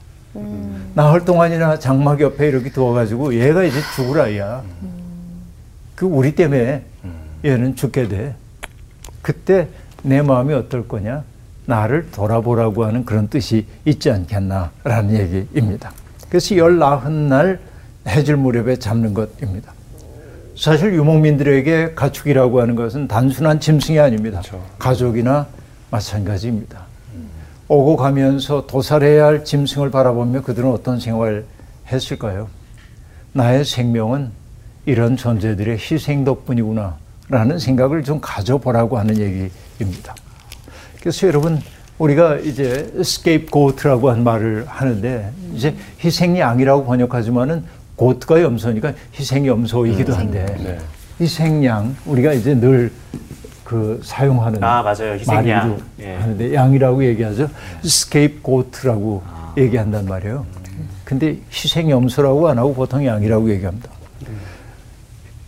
나흘 0.93 1.25
동안이나 1.25 1.77
장막 1.77 2.21
옆에 2.21 2.47
이렇게 2.47 2.71
두어가지고 2.71 3.35
얘가 3.35 3.63
이제 3.63 3.77
죽을 3.95 4.21
아이야. 4.21 4.63
그 5.95 6.05
우리 6.05 6.35
때문에 6.35 6.83
얘는 7.43 7.75
죽게 7.75 8.07
돼. 8.07 8.35
그때 9.21 9.67
내 10.03 10.21
마음이 10.21 10.53
어떨 10.53 10.87
거냐? 10.87 11.23
나를 11.65 12.11
돌아보라고 12.11 12.85
하는 12.85 13.05
그런 13.05 13.27
뜻이 13.27 13.65
있지 13.85 14.09
않겠나라는 14.09 15.13
얘기입니다. 15.17 15.91
그래서 16.29 16.55
열 16.57 16.77
나흔 16.77 17.29
날 17.29 17.59
해질 18.07 18.35
무렵에 18.35 18.77
잡는 18.77 19.13
것입니다. 19.13 19.73
사실 20.57 20.93
유목민들에게 20.93 21.93
가축이라고 21.95 22.61
하는 22.61 22.75
것은 22.75 23.07
단순한 23.07 23.59
짐승이 23.59 23.99
아닙니다. 23.99 24.39
그렇죠. 24.39 24.63
가족이나 24.79 25.47
마찬가지입니다. 25.91 26.85
오고 27.67 27.97
가면서 27.97 28.67
도살해야 28.67 29.25
할 29.25 29.43
짐승을 29.43 29.89
바라보며 29.89 30.41
그들은 30.43 30.69
어떤 30.71 30.99
생활을 30.99 31.45
했을까요? 31.87 32.47
나의 33.33 33.65
생명은 33.65 34.31
이런 34.85 35.17
존재들의 35.17 35.77
희생 35.79 36.23
덕분이구나 36.23 36.95
라는 37.27 37.57
생각을 37.57 38.03
좀 38.03 38.19
가져보라고 38.21 38.99
하는 38.99 39.17
얘기입니다. 39.17 40.15
그래서 40.99 41.27
여러분 41.27 41.59
우리가 41.97 42.37
이제 42.37 42.91
scapegoat라고 42.97 44.09
한 44.09 44.23
말을 44.23 44.65
하는데 44.67 45.31
이제 45.53 45.75
희생양이라고 46.03 46.85
번역하지만은 46.85 47.63
고트가 47.95 48.41
염소니까 48.41 48.93
희생이 49.17 49.47
염소이기도 49.47 50.13
한데 50.13 50.45
네. 50.59 50.77
희생양 51.21 51.95
우리가 52.05 52.33
이제 52.33 52.53
늘 52.55 52.91
그 53.65 53.99
사용하는 54.03 54.63
아, 54.63 54.83
맞아요. 54.83 55.13
희생양. 55.13 55.81
예. 55.99 56.13
하는데 56.13 56.53
양이라고 56.53 57.03
얘기하죠. 57.03 57.49
scapegoat라고 57.83 59.23
얘기한단 59.57 60.05
말이에요. 60.05 60.45
근데 61.03 61.39
희생 61.51 61.89
염소라고 61.89 62.47
안 62.47 62.59
하고 62.59 62.73
보통 62.73 63.03
양이라고 63.05 63.49
얘기합니다. 63.49 63.89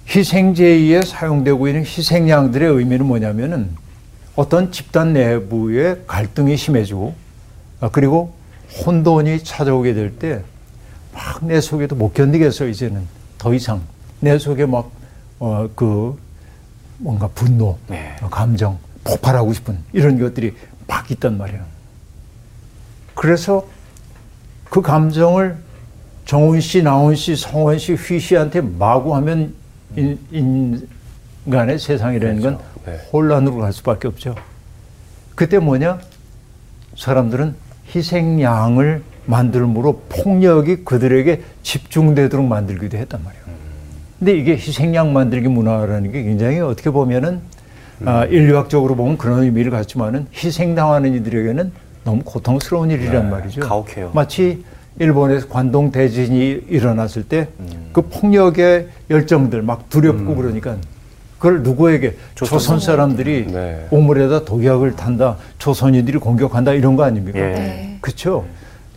희생제의에 0.10 1.02
사용되고 1.04 1.68
있는 1.68 1.82
희생양들의 1.82 2.70
의미는 2.74 3.06
뭐냐면은 3.06 3.70
어떤 4.38 4.72
집단 4.72 5.12
내부의 5.14 6.04
갈등이 6.08 6.56
심해지고 6.56 7.16
아, 7.82 7.90
그리고 7.90 8.34
혼돈이 8.86 9.44
찾아오게 9.44 9.94
될 9.94 10.18
때 10.18 10.42
막 11.14 11.42
내 11.42 11.60
속에도 11.60 11.96
못 11.96 12.14
견디겠어 12.14 12.68
이제는 12.68 13.02
더 13.40 13.52
이상 13.54 13.82
내 14.20 14.38
속에 14.38 14.68
막어그 14.68 16.16
뭔가 17.00 17.28
분노, 17.30 17.78
네. 17.88 18.16
어, 18.22 18.30
감정, 18.30 18.78
폭발하고 19.04 19.52
싶은 19.54 19.80
이런 19.94 20.20
것들이 20.20 20.56
막 20.88 21.10
있단 21.10 21.38
말이에요. 21.40 21.64
그래서 23.16 23.68
그 24.70 24.82
감정을 24.84 25.58
정훈 26.26 26.60
씨, 26.62 26.84
나훈 26.84 27.16
씨, 27.16 27.36
성원 27.36 27.80
씨, 27.80 27.94
휘 27.94 28.20
씨한테 28.20 28.62
마구 28.62 29.16
하면 29.16 29.56
인, 29.96 30.20
인간의 31.46 31.80
세상이라는 31.80 32.42
건 32.42 32.60
네. 32.88 33.02
혼란으로 33.12 33.58
갈 33.58 33.74
수밖에 33.74 34.08
없죠. 34.08 34.34
그때 35.36 35.60
뭐냐? 35.60 36.00
사람들은 36.96 37.56
희생양을 37.94 39.04
만들므로 39.26 40.04
폭력이 40.08 40.86
그들에게 40.86 41.42
집중되도록 41.64 42.46
만들기도 42.46 42.98
했단 42.98 43.22
말이에요. 43.24 43.44
근데 44.20 44.38
이게 44.38 44.54
희생양 44.54 45.12
만들기 45.12 45.50
문화라는 45.50 46.12
게 46.14 46.24
굉장히 46.24 46.60
어떻게 46.60 46.90
보면은 46.90 47.42
아, 48.06 48.26
인류학적으로 48.26 48.96
보면 48.96 49.18
그런 49.18 49.44
의미를 49.44 49.70
갖지만은 49.70 50.28
희생당하는 50.34 51.14
이들에게는 51.16 51.72
너무 52.06 52.22
고통스러운 52.24 52.90
일이란 52.90 53.30
말이죠. 53.30 53.62
가혹해요. 53.62 54.12
마치 54.14 54.64
일본에서 54.98 55.50
관동 55.50 55.92
대진이 55.92 56.64
일어났을 56.70 57.24
때그 57.24 58.02
폭력의 58.10 58.88
열정들 59.10 59.62
막 59.62 59.90
두렵고 59.90 60.36
그러니까 60.36 60.78
그걸 61.38 61.62
누구에게 61.62 62.16
조선, 62.36 62.80
사람들이 62.80 63.48
네. 63.52 63.88
우물에다 63.92 64.46
독약을 64.46 64.96
탄다, 64.96 65.38
조선인들이 65.60 66.18
공격한다 66.18 66.74
이런 66.74 66.96
거 66.96 67.04
아닙니까? 67.04 67.40
예. 67.40 67.98
그렇죠. 68.02 68.46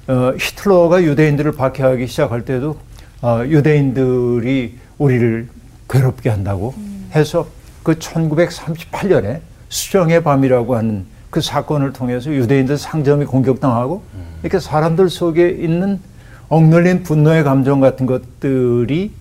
어, 0.08 0.32
히틀러가 0.38 1.02
유대인들을 1.02 1.52
박해하기 1.52 2.06
시작할 2.06 2.44
때도 2.44 2.78
어, 3.22 3.42
유대인들이 3.46 4.78
우리를 4.98 5.48
괴롭게 5.88 6.30
한다고 6.30 6.74
해서 7.14 7.46
그 7.82 7.98
1938년에 7.98 9.40
수정의 9.68 10.22
밤이라고 10.22 10.76
하는 10.76 11.06
그 11.28 11.40
사건을 11.40 11.92
통해서 11.92 12.30
유대인들 12.30 12.76
상점이 12.76 13.24
공격당하고 13.24 14.02
이렇게 14.42 14.58
사람들 14.58 15.08
속에 15.08 15.48
있는 15.50 16.00
억눌린 16.48 17.04
분노의 17.04 17.44
감정 17.44 17.80
같은 17.80 18.06
것들이 18.06 19.12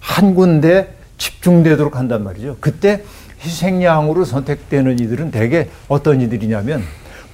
한 0.00 0.34
군데 0.34 0.96
집중되도록 1.26 1.96
한단 1.96 2.24
말이죠. 2.24 2.56
그때 2.60 3.04
희생양으로 3.40 4.24
선택되는 4.24 4.98
이들은 4.98 5.30
대개 5.30 5.68
어떤 5.88 6.20
이들이냐면 6.20 6.82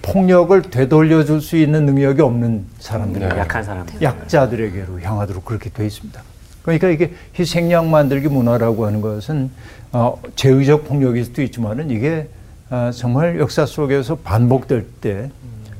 폭력을 0.03 0.61
되돌려 0.62 1.24
줄 1.24 1.40
수 1.40 1.57
있는 1.57 1.87
능력이 1.87 2.20
없는 2.20 2.66
사람들이에요. 2.81 3.33
네. 3.33 3.38
약한 3.40 3.62
사람들. 3.64 4.03
약자들에게로 4.03 5.01
향하도록 5.01 5.44
그렇게 5.44 5.70
되어 5.70 5.87
있습니다. 5.87 6.22
그러니까 6.62 6.88
이게 6.88 7.14
희생양 7.38 7.90
만들기 7.90 8.29
문화라고 8.29 8.87
하는 8.87 9.01
것은 9.01 9.51
어, 9.92 10.20
제의적 10.37 10.87
폭력일 10.87 11.24
수도 11.24 11.40
있지만은 11.40 11.90
이게 11.90 12.29
아, 12.68 12.90
정말 12.94 13.38
역사 13.38 13.64
속에서 13.64 14.16
반복될 14.16 14.87
때 15.01 15.31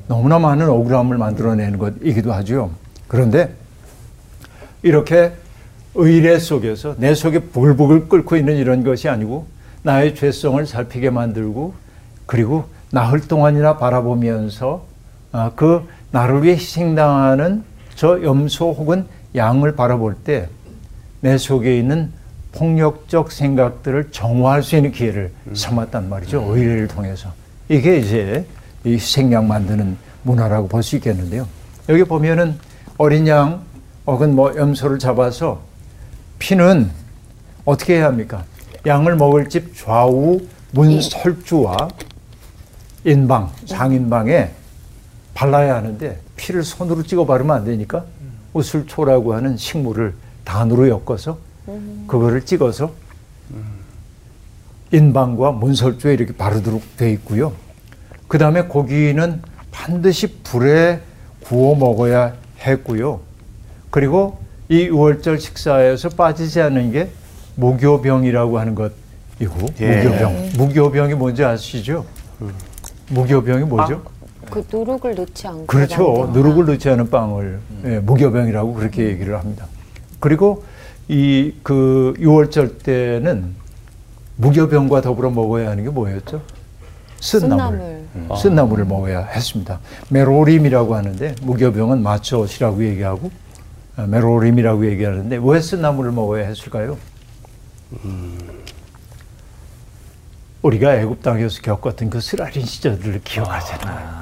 너무나 0.07 0.39
많은 0.39 0.67
억울함을 0.67 1.19
만들어내는 1.19 1.77
것이기도 1.77 2.33
하죠. 2.33 2.71
그런데 3.07 3.53
이렇게 4.81 5.31
의례 5.99 6.39
속에서 6.39 6.95
내 6.97 7.13
속에 7.13 7.39
부글부글 7.39 8.07
끓고 8.09 8.35
있는 8.37 8.57
이런 8.57 8.83
것이 8.83 9.07
아니고 9.09 9.47
나의 9.83 10.15
죄성을 10.15 10.65
살피게 10.65 11.09
만들고 11.09 11.73
그리고 12.25 12.65
나흘 12.91 13.21
동안이나 13.21 13.77
바라보면서 13.77 14.85
아, 15.31 15.51
그 15.55 15.87
나를 16.11 16.43
위해 16.43 16.55
희생당하는 16.55 17.63
저 17.95 18.21
염소 18.23 18.71
혹은 18.71 19.05
양을 19.35 19.75
바라볼 19.75 20.15
때 20.15 20.49
내 21.21 21.37
속에 21.37 21.77
있는 21.77 22.11
폭력적 22.53 23.31
생각들을 23.31 24.11
정화할 24.11 24.63
수 24.63 24.75
있는 24.77 24.91
기회를 24.91 25.31
삼았단 25.53 26.09
말이죠. 26.09 26.41
의례를 26.55 26.87
통해서. 26.87 27.29
이게 27.67 27.97
이제 27.97 28.45
이 28.85 28.93
희생양 28.93 29.47
만드는 29.47 29.97
문화라고 30.23 30.67
볼 30.69 30.81
수 30.81 30.95
있겠는데요. 30.95 31.45
여기 31.89 32.03
보면은 32.05 32.55
어린 32.97 33.27
양 33.27 33.61
혹은 34.07 34.33
뭐 34.33 34.55
염소를 34.55 34.97
잡아서 34.97 35.61
피는 36.39 36.89
어떻게 37.65 37.97
해야 37.97 38.05
합니까? 38.07 38.45
양을 38.85 39.15
먹을 39.17 39.49
집 39.49 39.75
좌우 39.75 40.39
문설주와 40.71 41.89
인방, 43.05 43.51
상인방에 43.65 44.51
발라야 45.33 45.75
하는데 45.75 46.19
피를 46.35 46.63
손으로 46.63 47.03
찍어 47.03 47.25
바르면 47.25 47.55
안 47.55 47.65
되니까 47.65 48.05
우슬초라고 48.53 49.33
하는 49.33 49.57
식물을 49.57 50.13
단으로 50.43 50.89
엮어서 50.89 51.37
그거를 52.07 52.45
찍어서 52.45 52.91
인방과 54.91 55.51
문설주에 55.51 56.13
이렇게 56.13 56.35
바르도록 56.35 56.97
돼 56.97 57.11
있고요. 57.13 57.53
그 58.27 58.37
다음에 58.37 58.63
고기는 58.63 59.41
반드시 59.71 60.39
불에 60.43 61.01
구워 61.41 61.75
먹어야 61.75 62.35
했고요. 62.59 63.21
그리고 63.91 64.39
이 64.69 64.87
6월절 64.89 65.39
식사에서 65.39 66.09
빠지지 66.09 66.61
않는 66.61 66.91
게 66.91 67.09
무교병이라고 67.55 68.59
하는 68.59 68.75
것이고 68.75 69.65
예. 69.81 70.03
무교병. 70.03 70.49
무교병이 70.57 71.13
뭔지 71.15 71.43
아시죠? 71.43 72.05
무교병이 73.09 73.63
뭐죠? 73.65 74.03
그 74.51 74.63
누룩을 74.71 75.15
넣지 75.15 75.47
않고 75.47 75.65
그렇죠. 75.65 76.29
누룩을 76.33 76.65
넣지 76.67 76.87
않은 76.89 77.09
빵을 77.09 77.59
예, 77.85 77.99
무교병이라고 77.99 78.73
그렇게 78.75 79.05
얘기를 79.07 79.37
합니다. 79.37 79.65
그리고 80.19 80.63
이 81.07 81.53
그 81.63 82.13
6월절 82.19 82.83
때는 82.83 83.55
무교병과 84.37 85.01
더불어 85.01 85.31
먹어야 85.31 85.71
하는 85.71 85.83
게 85.83 85.89
뭐였죠? 85.89 86.41
쓴나물. 87.19 88.05
쓴나물. 88.13 88.37
쓴나물을 88.37 88.85
먹어야 88.85 89.21
했습니다. 89.25 89.79
메로림이라고 90.09 90.93
하는데 90.95 91.35
무교병은 91.41 92.03
마초시라고 92.03 92.83
얘기하고 92.85 93.31
아, 93.33 93.48
메로림이라고 94.07 94.85
얘기하는데 94.91 95.39
왜 95.41 95.61
쓴나물을 95.61 96.11
먹어야 96.11 96.45
했을까요? 96.47 96.97
우리가 100.61 100.95
애굽 100.95 101.21
땅에서 101.23 101.61
겪었던 101.61 102.09
그 102.09 102.19
쓰라린 102.19 102.65
시절들을 102.65 103.21
기억하잖아요. 103.23 104.19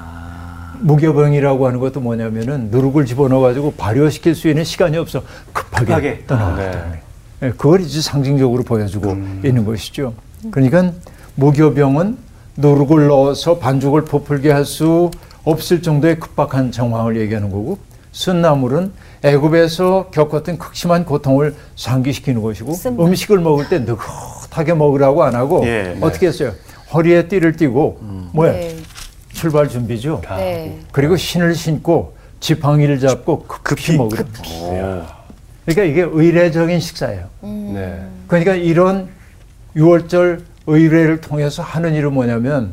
무교병이라고 0.79 1.65
하는 1.65 1.79
것도 1.79 1.99
뭐냐면은 1.99 2.69
누룩을 2.69 3.05
집어넣어 3.07 3.39
가지고 3.41 3.73
발효시킬 3.73 4.35
수 4.35 4.47
있는 4.47 4.63
시간이 4.63 4.95
없어 4.97 5.23
급하게, 5.51 5.85
급하게. 5.85 6.23
떠나갔기 6.27 6.61
네. 6.61 6.71
때문에 6.71 7.01
예, 7.43 7.49
그걸 7.51 7.81
이제 7.81 8.01
상징적으로 8.01 8.63
보여주고 8.63 9.11
있는 9.43 9.65
것이죠. 9.65 10.13
그러니까 10.51 10.91
무교병은 11.35 12.17
누룩을 12.57 13.07
넣어서 13.07 13.57
반죽을 13.57 14.05
부풀게 14.05 14.51
할 14.51 14.65
수 14.65 15.09
없을 15.43 15.81
정도의 15.81 16.19
급박한 16.19 16.71
정황을 16.71 17.17
얘기하는 17.21 17.49
거고 17.49 17.77
순나물은 18.11 18.91
애굽에서 19.23 20.09
겪었던 20.11 20.57
극심한 20.57 21.05
고통을 21.05 21.55
상기시키는 21.75 22.41
것이고 22.41 22.73
쓴맛. 22.73 23.07
음식을 23.07 23.39
먹을 23.39 23.67
때 23.69 23.79
느긋하게 23.79 24.73
먹으라고 24.73 25.23
안 25.23 25.35
하고 25.35 25.65
예. 25.65 25.97
어떻게 26.01 26.27
했어요? 26.27 26.53
허리에 26.93 27.27
띠를 27.27 27.55
띠고 27.55 27.99
뭐야? 28.33 28.51
네. 28.53 28.77
출발 29.33 29.69
준비죠. 29.69 30.21
네. 30.37 30.79
그리고 30.91 31.15
신을 31.17 31.53
신고 31.55 32.15
지팡이를 32.39 32.99
잡고 32.99 33.45
급히 33.47 33.97
먹으라. 33.97 34.23
그러니까 35.65 35.83
이게 35.83 36.01
의례적인 36.01 36.79
식사예요. 36.79 37.27
네. 37.41 38.01
그러니까 38.27 38.55
이런 38.55 39.09
6월절 39.75 40.41
의례를 40.65 41.21
통해서 41.21 41.61
하는 41.61 41.93
일은 41.93 42.13
뭐냐면 42.13 42.71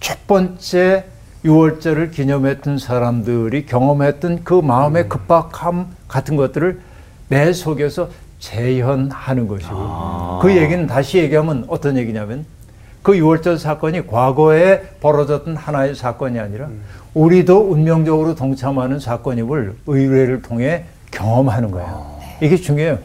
첫 0.00 0.26
번째 0.26 1.04
6월절을 1.48 2.12
기념했던 2.12 2.78
사람들이 2.78 3.66
경험했던 3.66 4.44
그 4.44 4.54
마음의 4.54 5.08
급박함 5.08 5.86
같은 6.06 6.36
것들을 6.36 6.80
내 7.28 7.52
속에서 7.52 8.10
재현하는 8.38 9.48
것이고 9.48 10.38
그 10.42 10.56
얘기는 10.56 10.86
다시 10.86 11.18
얘기하면 11.18 11.64
어떤 11.68 11.96
얘기냐면 11.96 12.44
그 13.02 13.12
6월절 13.12 13.58
사건이 13.58 14.06
과거에 14.06 14.82
벌어졌던 15.00 15.56
하나의 15.56 15.94
사건이 15.94 16.38
아니라 16.38 16.68
우리도 17.14 17.72
운명적으로 17.72 18.34
동참하는 18.34 19.00
사건임을 19.00 19.74
의례를 19.86 20.42
통해 20.42 20.84
경험하는 21.10 21.70
거예요. 21.70 22.18
이게 22.42 22.56
중요해요. 22.56 22.98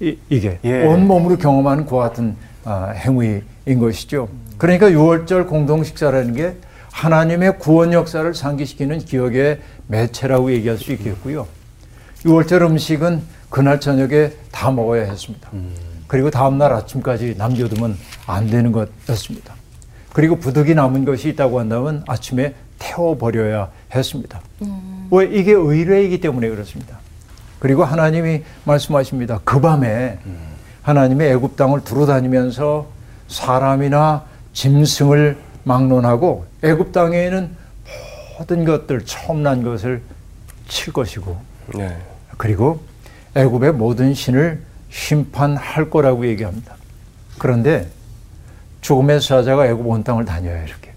이, 0.00 0.18
게 0.28 0.58
예. 0.62 0.84
온몸으로 0.84 1.38
경험하는 1.38 1.86
그와 1.86 2.08
같은 2.08 2.36
아, 2.64 2.92
행위인 2.94 3.78
것이죠. 3.80 4.28
그러니까 4.58 4.90
6월절 4.90 5.48
공동 5.48 5.82
식사라는 5.82 6.34
게 6.34 6.56
하나님의 6.96 7.58
구원 7.58 7.92
역사를 7.92 8.32
상기시키는 8.32 9.00
기억의 9.00 9.60
매체라고 9.86 10.50
얘기할 10.52 10.78
수 10.78 10.92
있겠고요. 10.92 11.46
6월절 12.24 12.62
음식은 12.62 13.20
그날 13.50 13.80
저녁에 13.80 14.32
다 14.50 14.70
먹어야 14.70 15.02
했습니다. 15.04 15.50
그리고 16.06 16.30
다음날 16.30 16.72
아침까지 16.72 17.34
남겨두면 17.36 17.98
안 18.26 18.46
되는 18.46 18.72
것이었습니다. 18.72 19.54
그리고 20.14 20.38
부득이 20.38 20.74
남은 20.74 21.04
것이 21.04 21.28
있다고 21.28 21.60
한다면 21.60 22.02
아침에 22.08 22.54
태워버려야 22.78 23.68
했습니다. 23.94 24.40
왜 25.10 25.26
이게 25.26 25.52
의뢰이기 25.52 26.22
때문에 26.22 26.48
그렇습니다. 26.48 26.98
그리고 27.58 27.84
하나님이 27.84 28.42
말씀하십니다. 28.64 29.40
그 29.44 29.60
밤에 29.60 30.18
하나님의 30.80 31.32
애굽 31.32 31.56
땅을 31.56 31.84
두루다니면서 31.84 32.86
사람이나 33.28 34.24
짐승을 34.54 35.45
막론하고 35.66 36.46
애굽 36.62 36.92
땅에 36.92 37.24
있는 37.24 37.50
모든 38.38 38.64
것들 38.64 39.04
처음 39.04 39.42
난 39.42 39.62
것을 39.64 40.00
칠 40.68 40.92
것이고 40.92 41.36
네. 41.74 41.96
그리고 42.36 42.80
애굽의 43.34 43.72
모든 43.72 44.14
신을 44.14 44.62
심판할 44.90 45.90
거라고 45.90 46.26
얘기합니다. 46.28 46.76
그런데 47.38 47.88
죽음의 48.80 49.20
사자가 49.20 49.66
애굽 49.66 49.86
온 49.86 50.04
땅을 50.04 50.24
다녀요 50.24 50.62
이렇게 50.64 50.92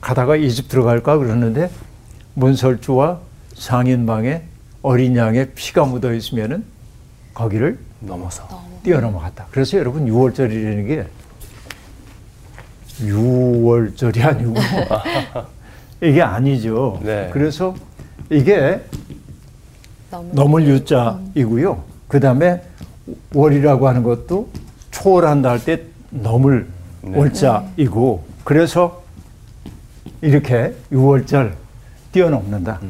가다가 0.00 0.36
이집 0.36 0.68
들어갈까 0.68 1.18
그러는데 1.18 1.68
문설주와 2.34 3.20
상인방에 3.54 4.42
어린 4.82 5.16
양의 5.16 5.50
피가 5.54 5.84
묻어 5.84 6.12
있으면은 6.14 6.64
거기를 7.34 7.78
넘어서. 8.00 8.48
뛰어넘어갔다. 8.82 9.46
그래서 9.50 9.78
여러분 9.78 10.06
6월절이라는 10.06 10.86
게 10.86 11.06
6월절이 13.00 14.24
아니고 14.24 14.54
이게 16.02 16.22
아니죠. 16.22 17.00
네. 17.02 17.30
그래서 17.32 17.74
이게 18.30 18.80
너무 20.10 20.30
넘을 20.32 20.66
유자이고요. 20.68 21.82
그 22.08 22.20
다음에 22.20 22.62
월이라고 23.34 23.88
하는 23.88 24.02
것도 24.02 24.48
초월한다 24.90 25.50
할 25.50 25.58
때 25.60 25.82
넘을 26.10 26.66
네. 27.02 27.16
월자이고 27.18 28.24
그래서 28.44 29.02
이렇게 30.20 30.74
6월절 30.92 31.52
뛰어넘는다. 32.12 32.80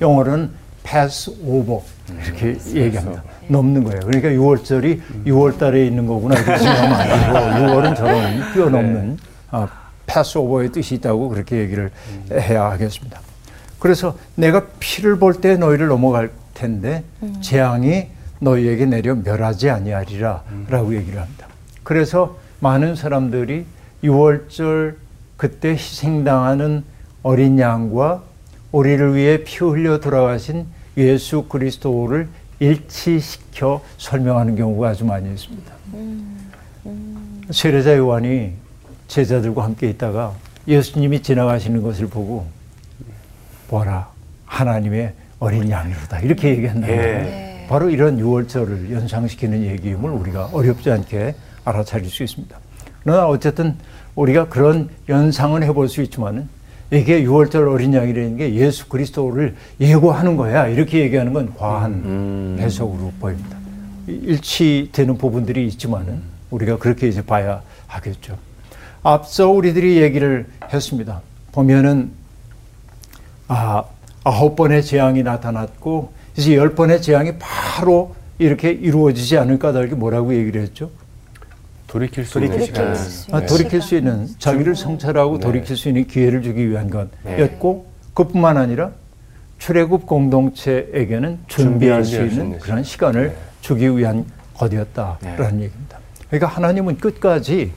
영어로는 0.00 0.50
pass 0.84 1.30
over 1.44 1.80
이렇게 2.24 2.56
얘기합니다. 2.74 3.22
넘는 3.48 3.82
거예요. 3.84 4.00
그러니까 4.06 4.28
6월절이 4.28 5.00
6월 5.26 5.58
달에 5.58 5.86
있는 5.86 6.06
거구나 6.06 6.36
이렇게 6.36 6.56
생각하면 6.58 7.00
안 7.00 7.66
되고 7.66 7.72
6월은 7.80 7.96
저런 7.96 8.52
뛰어넘는 8.52 9.18
아, 9.50 9.68
pass 10.06 10.38
over의 10.38 10.72
뜻이 10.72 10.94
있다고 10.96 11.28
그렇게 11.28 11.56
얘기를 11.58 11.90
해야 12.32 12.64
하겠습니다. 12.70 13.20
그래서 13.78 14.16
내가 14.34 14.66
피를 14.78 15.18
볼 15.18 15.34
때 15.40 15.56
너희를 15.56 15.88
넘어갈 15.88 16.30
텐데 16.54 17.04
재앙이 17.40 18.08
너희에게 18.40 18.86
내려 18.86 19.14
멸하지 19.14 19.70
아니하리라 19.70 20.42
라고 20.68 20.94
얘기를 20.94 21.20
합니다. 21.20 21.46
그래서 21.82 22.36
많은 22.60 22.94
사람들이 22.94 23.64
6월절 24.04 24.96
그때 25.36 25.70
희생당하는 25.70 26.84
어린 27.22 27.58
양과 27.58 28.22
우리를 28.72 29.14
위해 29.14 29.42
피 29.44 29.58
흘려 29.64 30.00
돌아가신 30.00 30.66
예수 30.96 31.44
그리스도를 31.44 32.28
일치시켜 32.60 33.82
설명하는 33.96 34.56
경우가 34.56 34.88
아주 34.90 35.04
많이 35.06 35.30
있습니다. 35.32 35.72
세례자 37.50 37.96
요한이 37.96 38.52
제자들과 39.10 39.64
함께 39.64 39.90
있다가 39.90 40.34
예수님이 40.68 41.20
지나가시는 41.20 41.82
것을 41.82 42.06
보고 42.06 42.46
보라 43.68 44.08
하나님의 44.46 45.12
어린 45.40 45.68
양이로다 45.68 46.20
이렇게 46.20 46.50
얘기한다. 46.50 46.88
예. 46.88 47.66
바로 47.68 47.90
이런 47.90 48.18
유월절을 48.18 48.92
연상시키는 48.92 49.64
얘기임을 49.64 50.10
우리가 50.10 50.50
어렵지 50.52 50.90
않게 50.90 51.34
알아차릴 51.64 52.08
수 52.08 52.22
있습니다. 52.22 52.56
그러나 53.02 53.26
어쨌든 53.26 53.76
우리가 54.14 54.48
그런 54.48 54.88
연상은 55.08 55.62
해볼 55.64 55.88
수 55.88 56.02
있지만은 56.02 56.48
이게 56.92 57.22
유월절 57.22 57.68
어린 57.68 57.94
양이라는 57.94 58.36
게 58.36 58.54
예수 58.54 58.88
그리스도를 58.88 59.56
예고하는 59.80 60.36
거야 60.36 60.68
이렇게 60.68 61.00
얘기하는 61.00 61.32
건 61.32 61.54
과한 61.56 62.58
해석으로 62.60 63.12
보입니다. 63.18 63.56
일치되는 64.06 65.18
부분들이 65.18 65.66
있지만은 65.66 66.22
우리가 66.50 66.78
그렇게 66.78 67.08
이제 67.08 67.24
봐야 67.24 67.62
하겠죠. 67.86 68.49
앞서 69.02 69.48
우리들이 69.48 70.00
얘기를 70.02 70.46
했습니다. 70.72 71.22
보면은 71.52 72.10
아, 73.48 73.84
아홉 74.24 74.56
번의 74.56 74.84
재앙이 74.84 75.22
나타났고 75.22 76.12
이제 76.36 76.54
열 76.56 76.74
번의 76.74 77.02
재앙이 77.02 77.32
바로 77.38 78.14
이렇게 78.38 78.70
이루어지지 78.70 79.38
않을 79.38 79.58
까닭에 79.58 79.94
뭐라고 79.94 80.34
얘기를 80.34 80.62
했죠? 80.62 80.90
돌이킬 81.86 82.24
수 82.24 82.34
돌이킬 82.34 82.54
있는 82.54 82.66
시간. 82.66 82.94
시간. 82.96 83.42
아, 83.42 83.46
돌이킬 83.46 83.82
수 83.82 83.96
있는 83.96 84.28
자기를 84.38 84.76
성찰하고 84.76 85.38
네. 85.38 85.40
돌이킬 85.40 85.76
수 85.76 85.88
있는 85.88 86.06
기회를 86.06 86.42
주기 86.42 86.70
위한 86.70 86.88
네. 86.88 87.36
것이었고 87.36 87.86
그뿐만 88.14 88.56
아니라 88.56 88.92
출애굽 89.58 90.06
공동체에게는 90.06 91.40
준비할 91.48 92.04
수 92.04 92.12
준비할 92.12 92.30
수 92.30 92.40
있는 92.40 92.58
그런 92.60 92.84
시간을 92.84 93.36
주기 93.60 93.88
위한 93.96 94.24
것이었다라는 94.54 95.58
네. 95.58 95.64
얘기입니다. 95.64 95.98
그러니까 96.28 96.46
하나님은 96.46 96.98
끝까지 96.98 97.72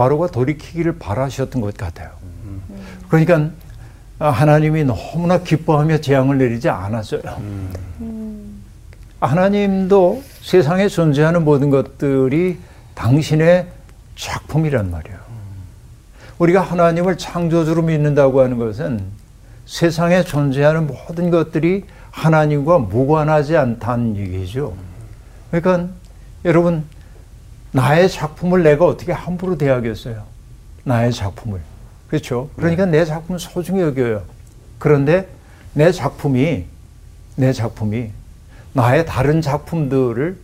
바로가 0.00 0.28
돌이키기를 0.28 0.98
바라셨던 0.98 1.60
것 1.60 1.76
같아요. 1.76 2.08
그러니까 3.10 3.50
하나님이 4.18 4.84
너무나 4.84 5.42
기뻐하며 5.42 6.00
재앙을 6.00 6.38
내리지 6.38 6.70
않았어요. 6.70 7.20
하나님도 9.20 10.22
세상에 10.40 10.88
존재하는 10.88 11.44
모든 11.44 11.68
것들이 11.68 12.56
당신의 12.94 13.66
작품이란 14.16 14.90
말이에요. 14.90 15.18
우리가 16.38 16.62
하나님을 16.62 17.18
창조주로 17.18 17.82
믿는다고 17.82 18.40
하는 18.40 18.56
것은 18.56 19.02
세상에 19.66 20.24
존재하는 20.24 20.86
모든 20.86 21.30
것들이 21.30 21.84
하나님과 22.10 22.78
무관하지 22.78 23.54
않다는 23.58 24.16
얘기죠. 24.16 24.72
그러니까 25.50 25.92
여러분 26.46 26.84
나의 27.72 28.08
작품을 28.08 28.62
내가 28.62 28.86
어떻게 28.86 29.12
함부로 29.12 29.56
대하겠어요? 29.56 30.24
나의 30.84 31.12
작품을. 31.12 31.60
그렇죠? 32.08 32.50
그러니까 32.56 32.86
내 32.86 33.04
작품을 33.04 33.38
소중히 33.38 33.80
여겨요. 33.80 34.22
그런데 34.78 35.28
내 35.72 35.92
작품이 35.92 36.66
내 37.36 37.52
작품이 37.52 38.10
나의 38.72 39.06
다른 39.06 39.40
작품들을 39.40 40.36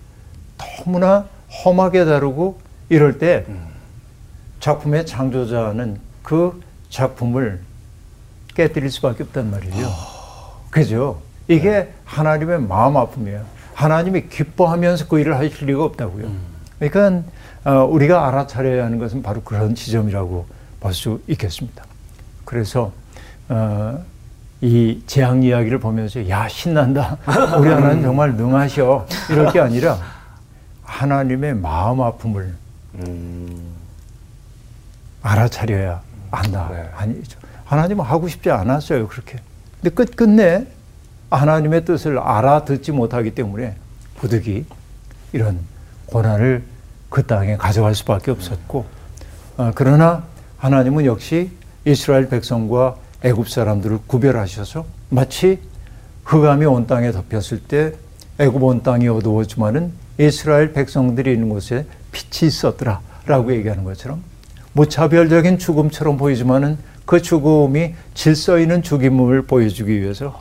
너무나 0.57 1.27
험하게 1.65 2.05
다루고 2.05 2.61
이럴 2.89 3.19
때 3.19 3.45
작품의 4.61 5.07
창조자는 5.07 5.99
그 6.23 6.61
작품을 6.91 7.61
깨뜨릴 8.55 8.91
수밖에 8.91 9.25
없단 9.25 9.51
말이죠. 9.51 9.77
그죠? 10.71 11.21
이게 11.49 11.93
하나님의 12.05 12.61
마음 12.63 12.97
아픔이에요. 12.97 13.45
하나님이 13.75 14.29
기뻐하면서 14.29 15.09
그 15.09 15.21
일을 15.21 15.37
하실 15.37 15.67
리가 15.67 15.85
없다고요. 15.85 16.56
그러니까 16.79 17.23
어, 17.65 17.85
우리가 17.85 18.29
알아차려야 18.29 18.85
하는 18.85 18.99
것은 18.99 19.23
바로 19.23 19.43
그런 19.43 19.75
지점이라고 19.75 20.47
볼 20.81 20.93
수 20.93 21.21
있겠습니다. 21.27 21.85
그래서 22.45 22.93
어, 23.49 23.99
이 24.61 25.03
재앙 25.07 25.43
이야기를 25.43 25.81
보면서 25.81 26.29
야 26.29 26.47
신난다. 26.49 27.17
우리 27.59 27.69
하나님 27.71 28.03
정말 28.03 28.35
능하셔. 28.37 29.07
이럴 29.31 29.53
게 29.53 29.59
아니라 29.61 29.99
하나님의 30.85 31.55
마음 31.55 32.01
아픔을 32.03 32.55
알아차려야 35.23 36.01
한다. 36.31 36.69
네. 36.73 36.89
아니죠. 36.97 37.39
하나님은 37.65 38.05
하고 38.05 38.29
싶지 38.29 38.51
않았어요. 38.51 39.09
그렇게. 39.09 39.39
근데 39.81 39.95
끝끝내 39.95 40.67
하나님의 41.31 41.85
뜻을 41.85 42.19
알아듣지 42.19 42.93
못하기 42.93 43.35
때문에 43.35 43.75
부득이 44.17 44.65
이런 45.33 45.59
고난을 46.07 46.63
그 47.09 47.27
땅에 47.27 47.57
가져갈 47.57 47.95
수밖에 47.95 48.31
없었고 48.31 48.85
어, 49.57 49.73
그러나 49.75 50.25
하나님은 50.59 51.05
역시 51.05 51.51
이스라엘 51.85 52.29
백성과 52.29 52.97
애굽 53.23 53.49
사람들을 53.49 54.01
구별하셔서 54.07 54.85
마치 55.09 55.61
흑암이 56.25 56.65
온 56.67 56.87
땅에 56.87 57.13
덮였을 57.13 57.61
때 57.61 57.93
애굽 58.39 58.63
온 58.63 58.83
땅이 58.83 59.09
어두워지만은 59.09 59.93
이스라엘 60.19 60.73
백성들이 60.73 61.33
있는 61.33 61.49
곳에 61.49 61.87
빛이 62.13 62.49
있었더라라고 62.49 63.55
얘기하는 63.55 63.85
것처럼 63.85 64.23
무차별적인 64.73 65.59
죽음처럼 65.59 66.17
보이지만은 66.17 66.79
그 67.07 67.23
죽음이 67.23 67.95
질서 68.15 68.59
있는 68.59 68.83
죽임을 68.83 69.43
보여주기 69.43 70.01
위해서 70.01 70.39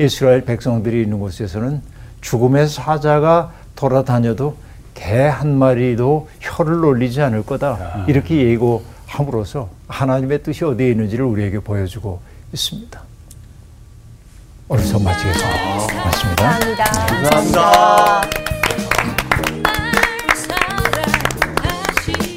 이스라엘 0.00 0.44
백성들이 0.44 1.02
있는 1.02 1.20
곳에서는 1.20 1.80
죽음의 2.20 2.68
사자가 2.68 3.52
돌아다녀도 3.76 4.56
개 4.98 5.28
한 5.28 5.56
마리도 5.56 6.28
혀를 6.40 6.80
놀리지 6.80 7.22
않을 7.22 7.44
거다 7.46 8.04
이렇게 8.08 8.36
예고함으로써 8.50 9.68
하나님의 9.86 10.42
뜻이 10.42 10.64
어디에 10.64 10.90
있는지를 10.90 11.24
우리에게 11.24 11.60
보여주고 11.60 12.20
있습니다. 12.52 13.00
오늘 14.68 14.84
수업 14.84 15.02
마치겠습니다. 15.02 15.78
고맙습니다. 15.86 16.58
감사합니다. 17.22 18.22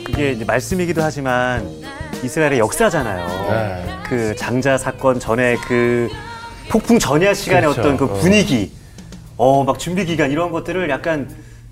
이게 0.08 0.32
이제 0.34 0.46
말씀이기도 0.46 1.02
하지만 1.02 1.68
이스라엘의 2.24 2.60
역사잖아요. 2.60 3.52
네. 3.52 3.98
그 4.08 4.36
장자 4.36 4.78
사건 4.78 5.20
전에 5.20 5.56
그 5.68 6.10
폭풍 6.70 7.00
전야 7.00 7.34
시간의 7.34 7.64
그렇죠. 7.64 7.82
어떤 7.82 7.98
그 7.98 8.06
어. 8.06 8.14
분위기, 8.20 8.72
어막 9.38 9.80
준비 9.80 10.06
기간 10.06 10.30
이런 10.32 10.52
것들을 10.52 10.90
약간 10.90 11.28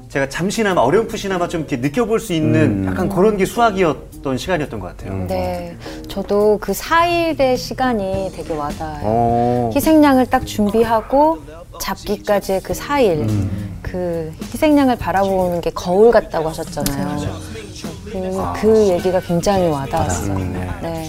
제가 0.10 0.28
잠시나마 0.28 0.82
어렴풋이나마 0.82 1.48
좀 1.48 1.62
이렇게 1.62 1.78
느껴볼 1.78 2.20
수 2.20 2.34
있는 2.34 2.86
약간 2.88 3.10
그런 3.10 3.38
게 3.38 3.46
수학이었던 3.46 4.38
시간이었던 4.40 4.80
것 4.80 4.98
같아요. 4.98 5.26
네. 5.28 5.78
저도 6.08 6.58
그 6.60 6.72
4일의 6.72 7.56
시간이 7.58 8.32
되게 8.36 8.54
와닿아요. 8.56 9.02
어. 9.04 9.72
희생양을 9.76 10.26
딱 10.26 10.48
준비하고 10.48 11.40
잡기까지의 11.80 12.62
그 12.64 12.74
4일. 12.74 13.30
그 13.84 14.34
희생양을 14.52 14.96
바라보는 14.98 15.62
게 15.62 15.70
거울 15.70 16.12
같다고 16.12 16.50
하셨잖아요. 16.50 17.30
그, 18.06 18.44
그 18.62 18.88
얘기가 18.88 19.20
굉장히 19.20 19.68
와닿았어요. 19.68 20.38
네. 20.82 21.08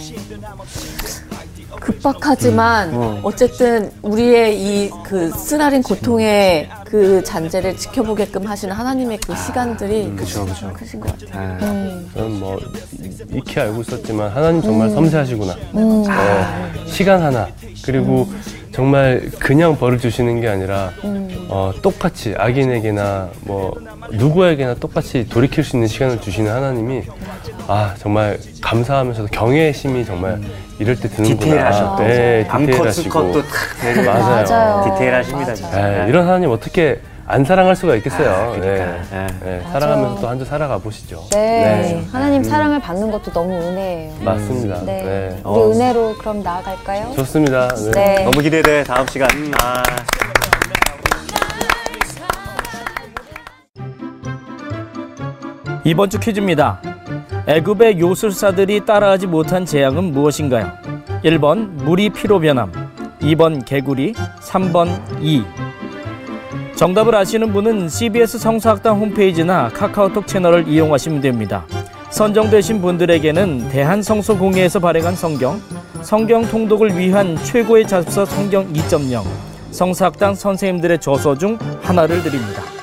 급박하지만 1.80 2.94
어 3.24 3.30
쨌든 3.34 3.90
우리의 4.02 4.60
이 4.60 4.90
그 5.04 5.30
쓰라린 5.30 5.82
고통의 5.82 6.68
그 6.90 7.22
잔재를 7.22 7.76
지켜보게끔 7.76 8.46
하시는 8.46 8.74
하나님의 8.74 9.18
그 9.24 9.36
시간들이 9.36 10.12
그쵸, 10.16 10.44
그쵸. 10.44 10.72
크신 10.72 10.98
것 10.98 11.16
같아요. 11.16 11.56
네. 11.60 12.06
저는 12.14 12.40
뭐 12.40 12.58
익히 13.32 13.60
알고 13.60 13.82
있었지만 13.82 14.30
하나님 14.30 14.60
정말 14.60 14.90
섬세하시구나. 14.90 15.54
어, 15.72 16.04
시간 16.86 17.22
하나 17.22 17.48
그리고 17.84 18.26
정말 18.72 19.30
그냥 19.38 19.76
벌을 19.78 19.98
주시는 19.98 20.40
게 20.40 20.48
아니라 20.48 20.90
어, 21.48 21.72
똑같이 21.80 22.34
악인에게나 22.36 23.30
뭐 23.42 23.72
누구에게나 24.10 24.74
똑같이 24.74 25.28
돌이킬 25.28 25.62
수 25.62 25.76
있는 25.76 25.86
시간을 25.86 26.20
주시는 26.20 26.50
하나님이 26.50 27.02
아 27.72 27.94
정말 27.98 28.36
감사하면서도 28.60 29.28
경외심이 29.28 30.04
정말 30.04 30.40
이럴 30.80 30.96
때 30.96 31.08
드는구나. 31.08 31.38
디테일하셨다. 31.40 31.96
네, 32.04 32.44
암컷 32.48 32.66
디테일하시고. 32.66 33.02
수컷도 33.04 33.42
탁 33.42 33.50
되고 33.80 34.02
맞아요. 34.10 34.44
맞아요. 34.48 34.84
디테일하십니다. 34.94 35.54
진짜. 35.54 35.76
네, 35.88 36.06
이런 36.08 36.26
하나님 36.26 36.50
어떻게 36.50 37.00
안 37.28 37.44
사랑할 37.44 37.76
수가 37.76 37.94
있겠어요. 37.94 38.28
아, 38.28 38.50
그러니까. 38.50 38.86
네. 38.86 39.00
네. 39.12 39.26
네, 39.44 39.62
사랑하면서 39.70 40.20
또 40.20 40.26
한 40.26 40.38
주 40.40 40.44
살아가 40.44 40.78
보시죠. 40.78 41.22
네. 41.30 42.02
하나님 42.10 42.42
사랑을 42.42 42.80
받는 42.80 43.08
것도 43.12 43.30
너무 43.30 43.52
은혜예요. 43.52 44.14
맞습니다. 44.20 44.80
네. 44.84 45.02
네. 45.04 45.40
우리 45.44 45.60
어. 45.60 45.70
은혜로 45.70 46.16
그럼 46.18 46.42
나아갈까요? 46.42 47.12
좋습니다. 47.14 47.68
네. 47.68 47.90
네. 47.92 48.24
너무 48.24 48.40
기대돼 48.40 48.82
다음 48.82 49.06
시간. 49.06 49.28
아. 49.62 49.80
이번 55.84 56.10
주 56.10 56.18
퀴즈입니다. 56.18 56.80
애굽의 57.50 57.98
요술사들이 57.98 58.86
따라하지 58.86 59.26
못한 59.26 59.66
재앙은 59.66 60.12
무엇인가요? 60.12 60.70
1번 61.24 61.82
물이 61.82 62.10
피로 62.10 62.38
변함, 62.38 62.70
2번 63.18 63.64
개구리, 63.64 64.12
3번 64.40 65.00
이. 65.20 65.42
정답을 66.76 67.12
아시는 67.16 67.52
분은 67.52 67.88
CBS 67.88 68.38
성서학당 68.38 69.00
홈페이지나 69.00 69.68
카카오톡 69.70 70.28
채널을 70.28 70.68
이용하시면 70.68 71.22
됩니다. 71.22 71.66
선정되신 72.10 72.80
분들에게는 72.80 73.68
대한성서공회에서 73.70 74.78
발행한 74.78 75.16
성경, 75.16 75.60
성경 76.02 76.46
통독을 76.46 76.96
위한 76.96 77.36
최고의 77.42 77.88
잡서 77.88 78.24
성경 78.26 78.72
2.0, 78.72 79.24
성서학당 79.72 80.36
선생님들의 80.36 81.00
저서 81.00 81.36
중 81.36 81.58
하나를 81.82 82.22
드립니다. 82.22 82.79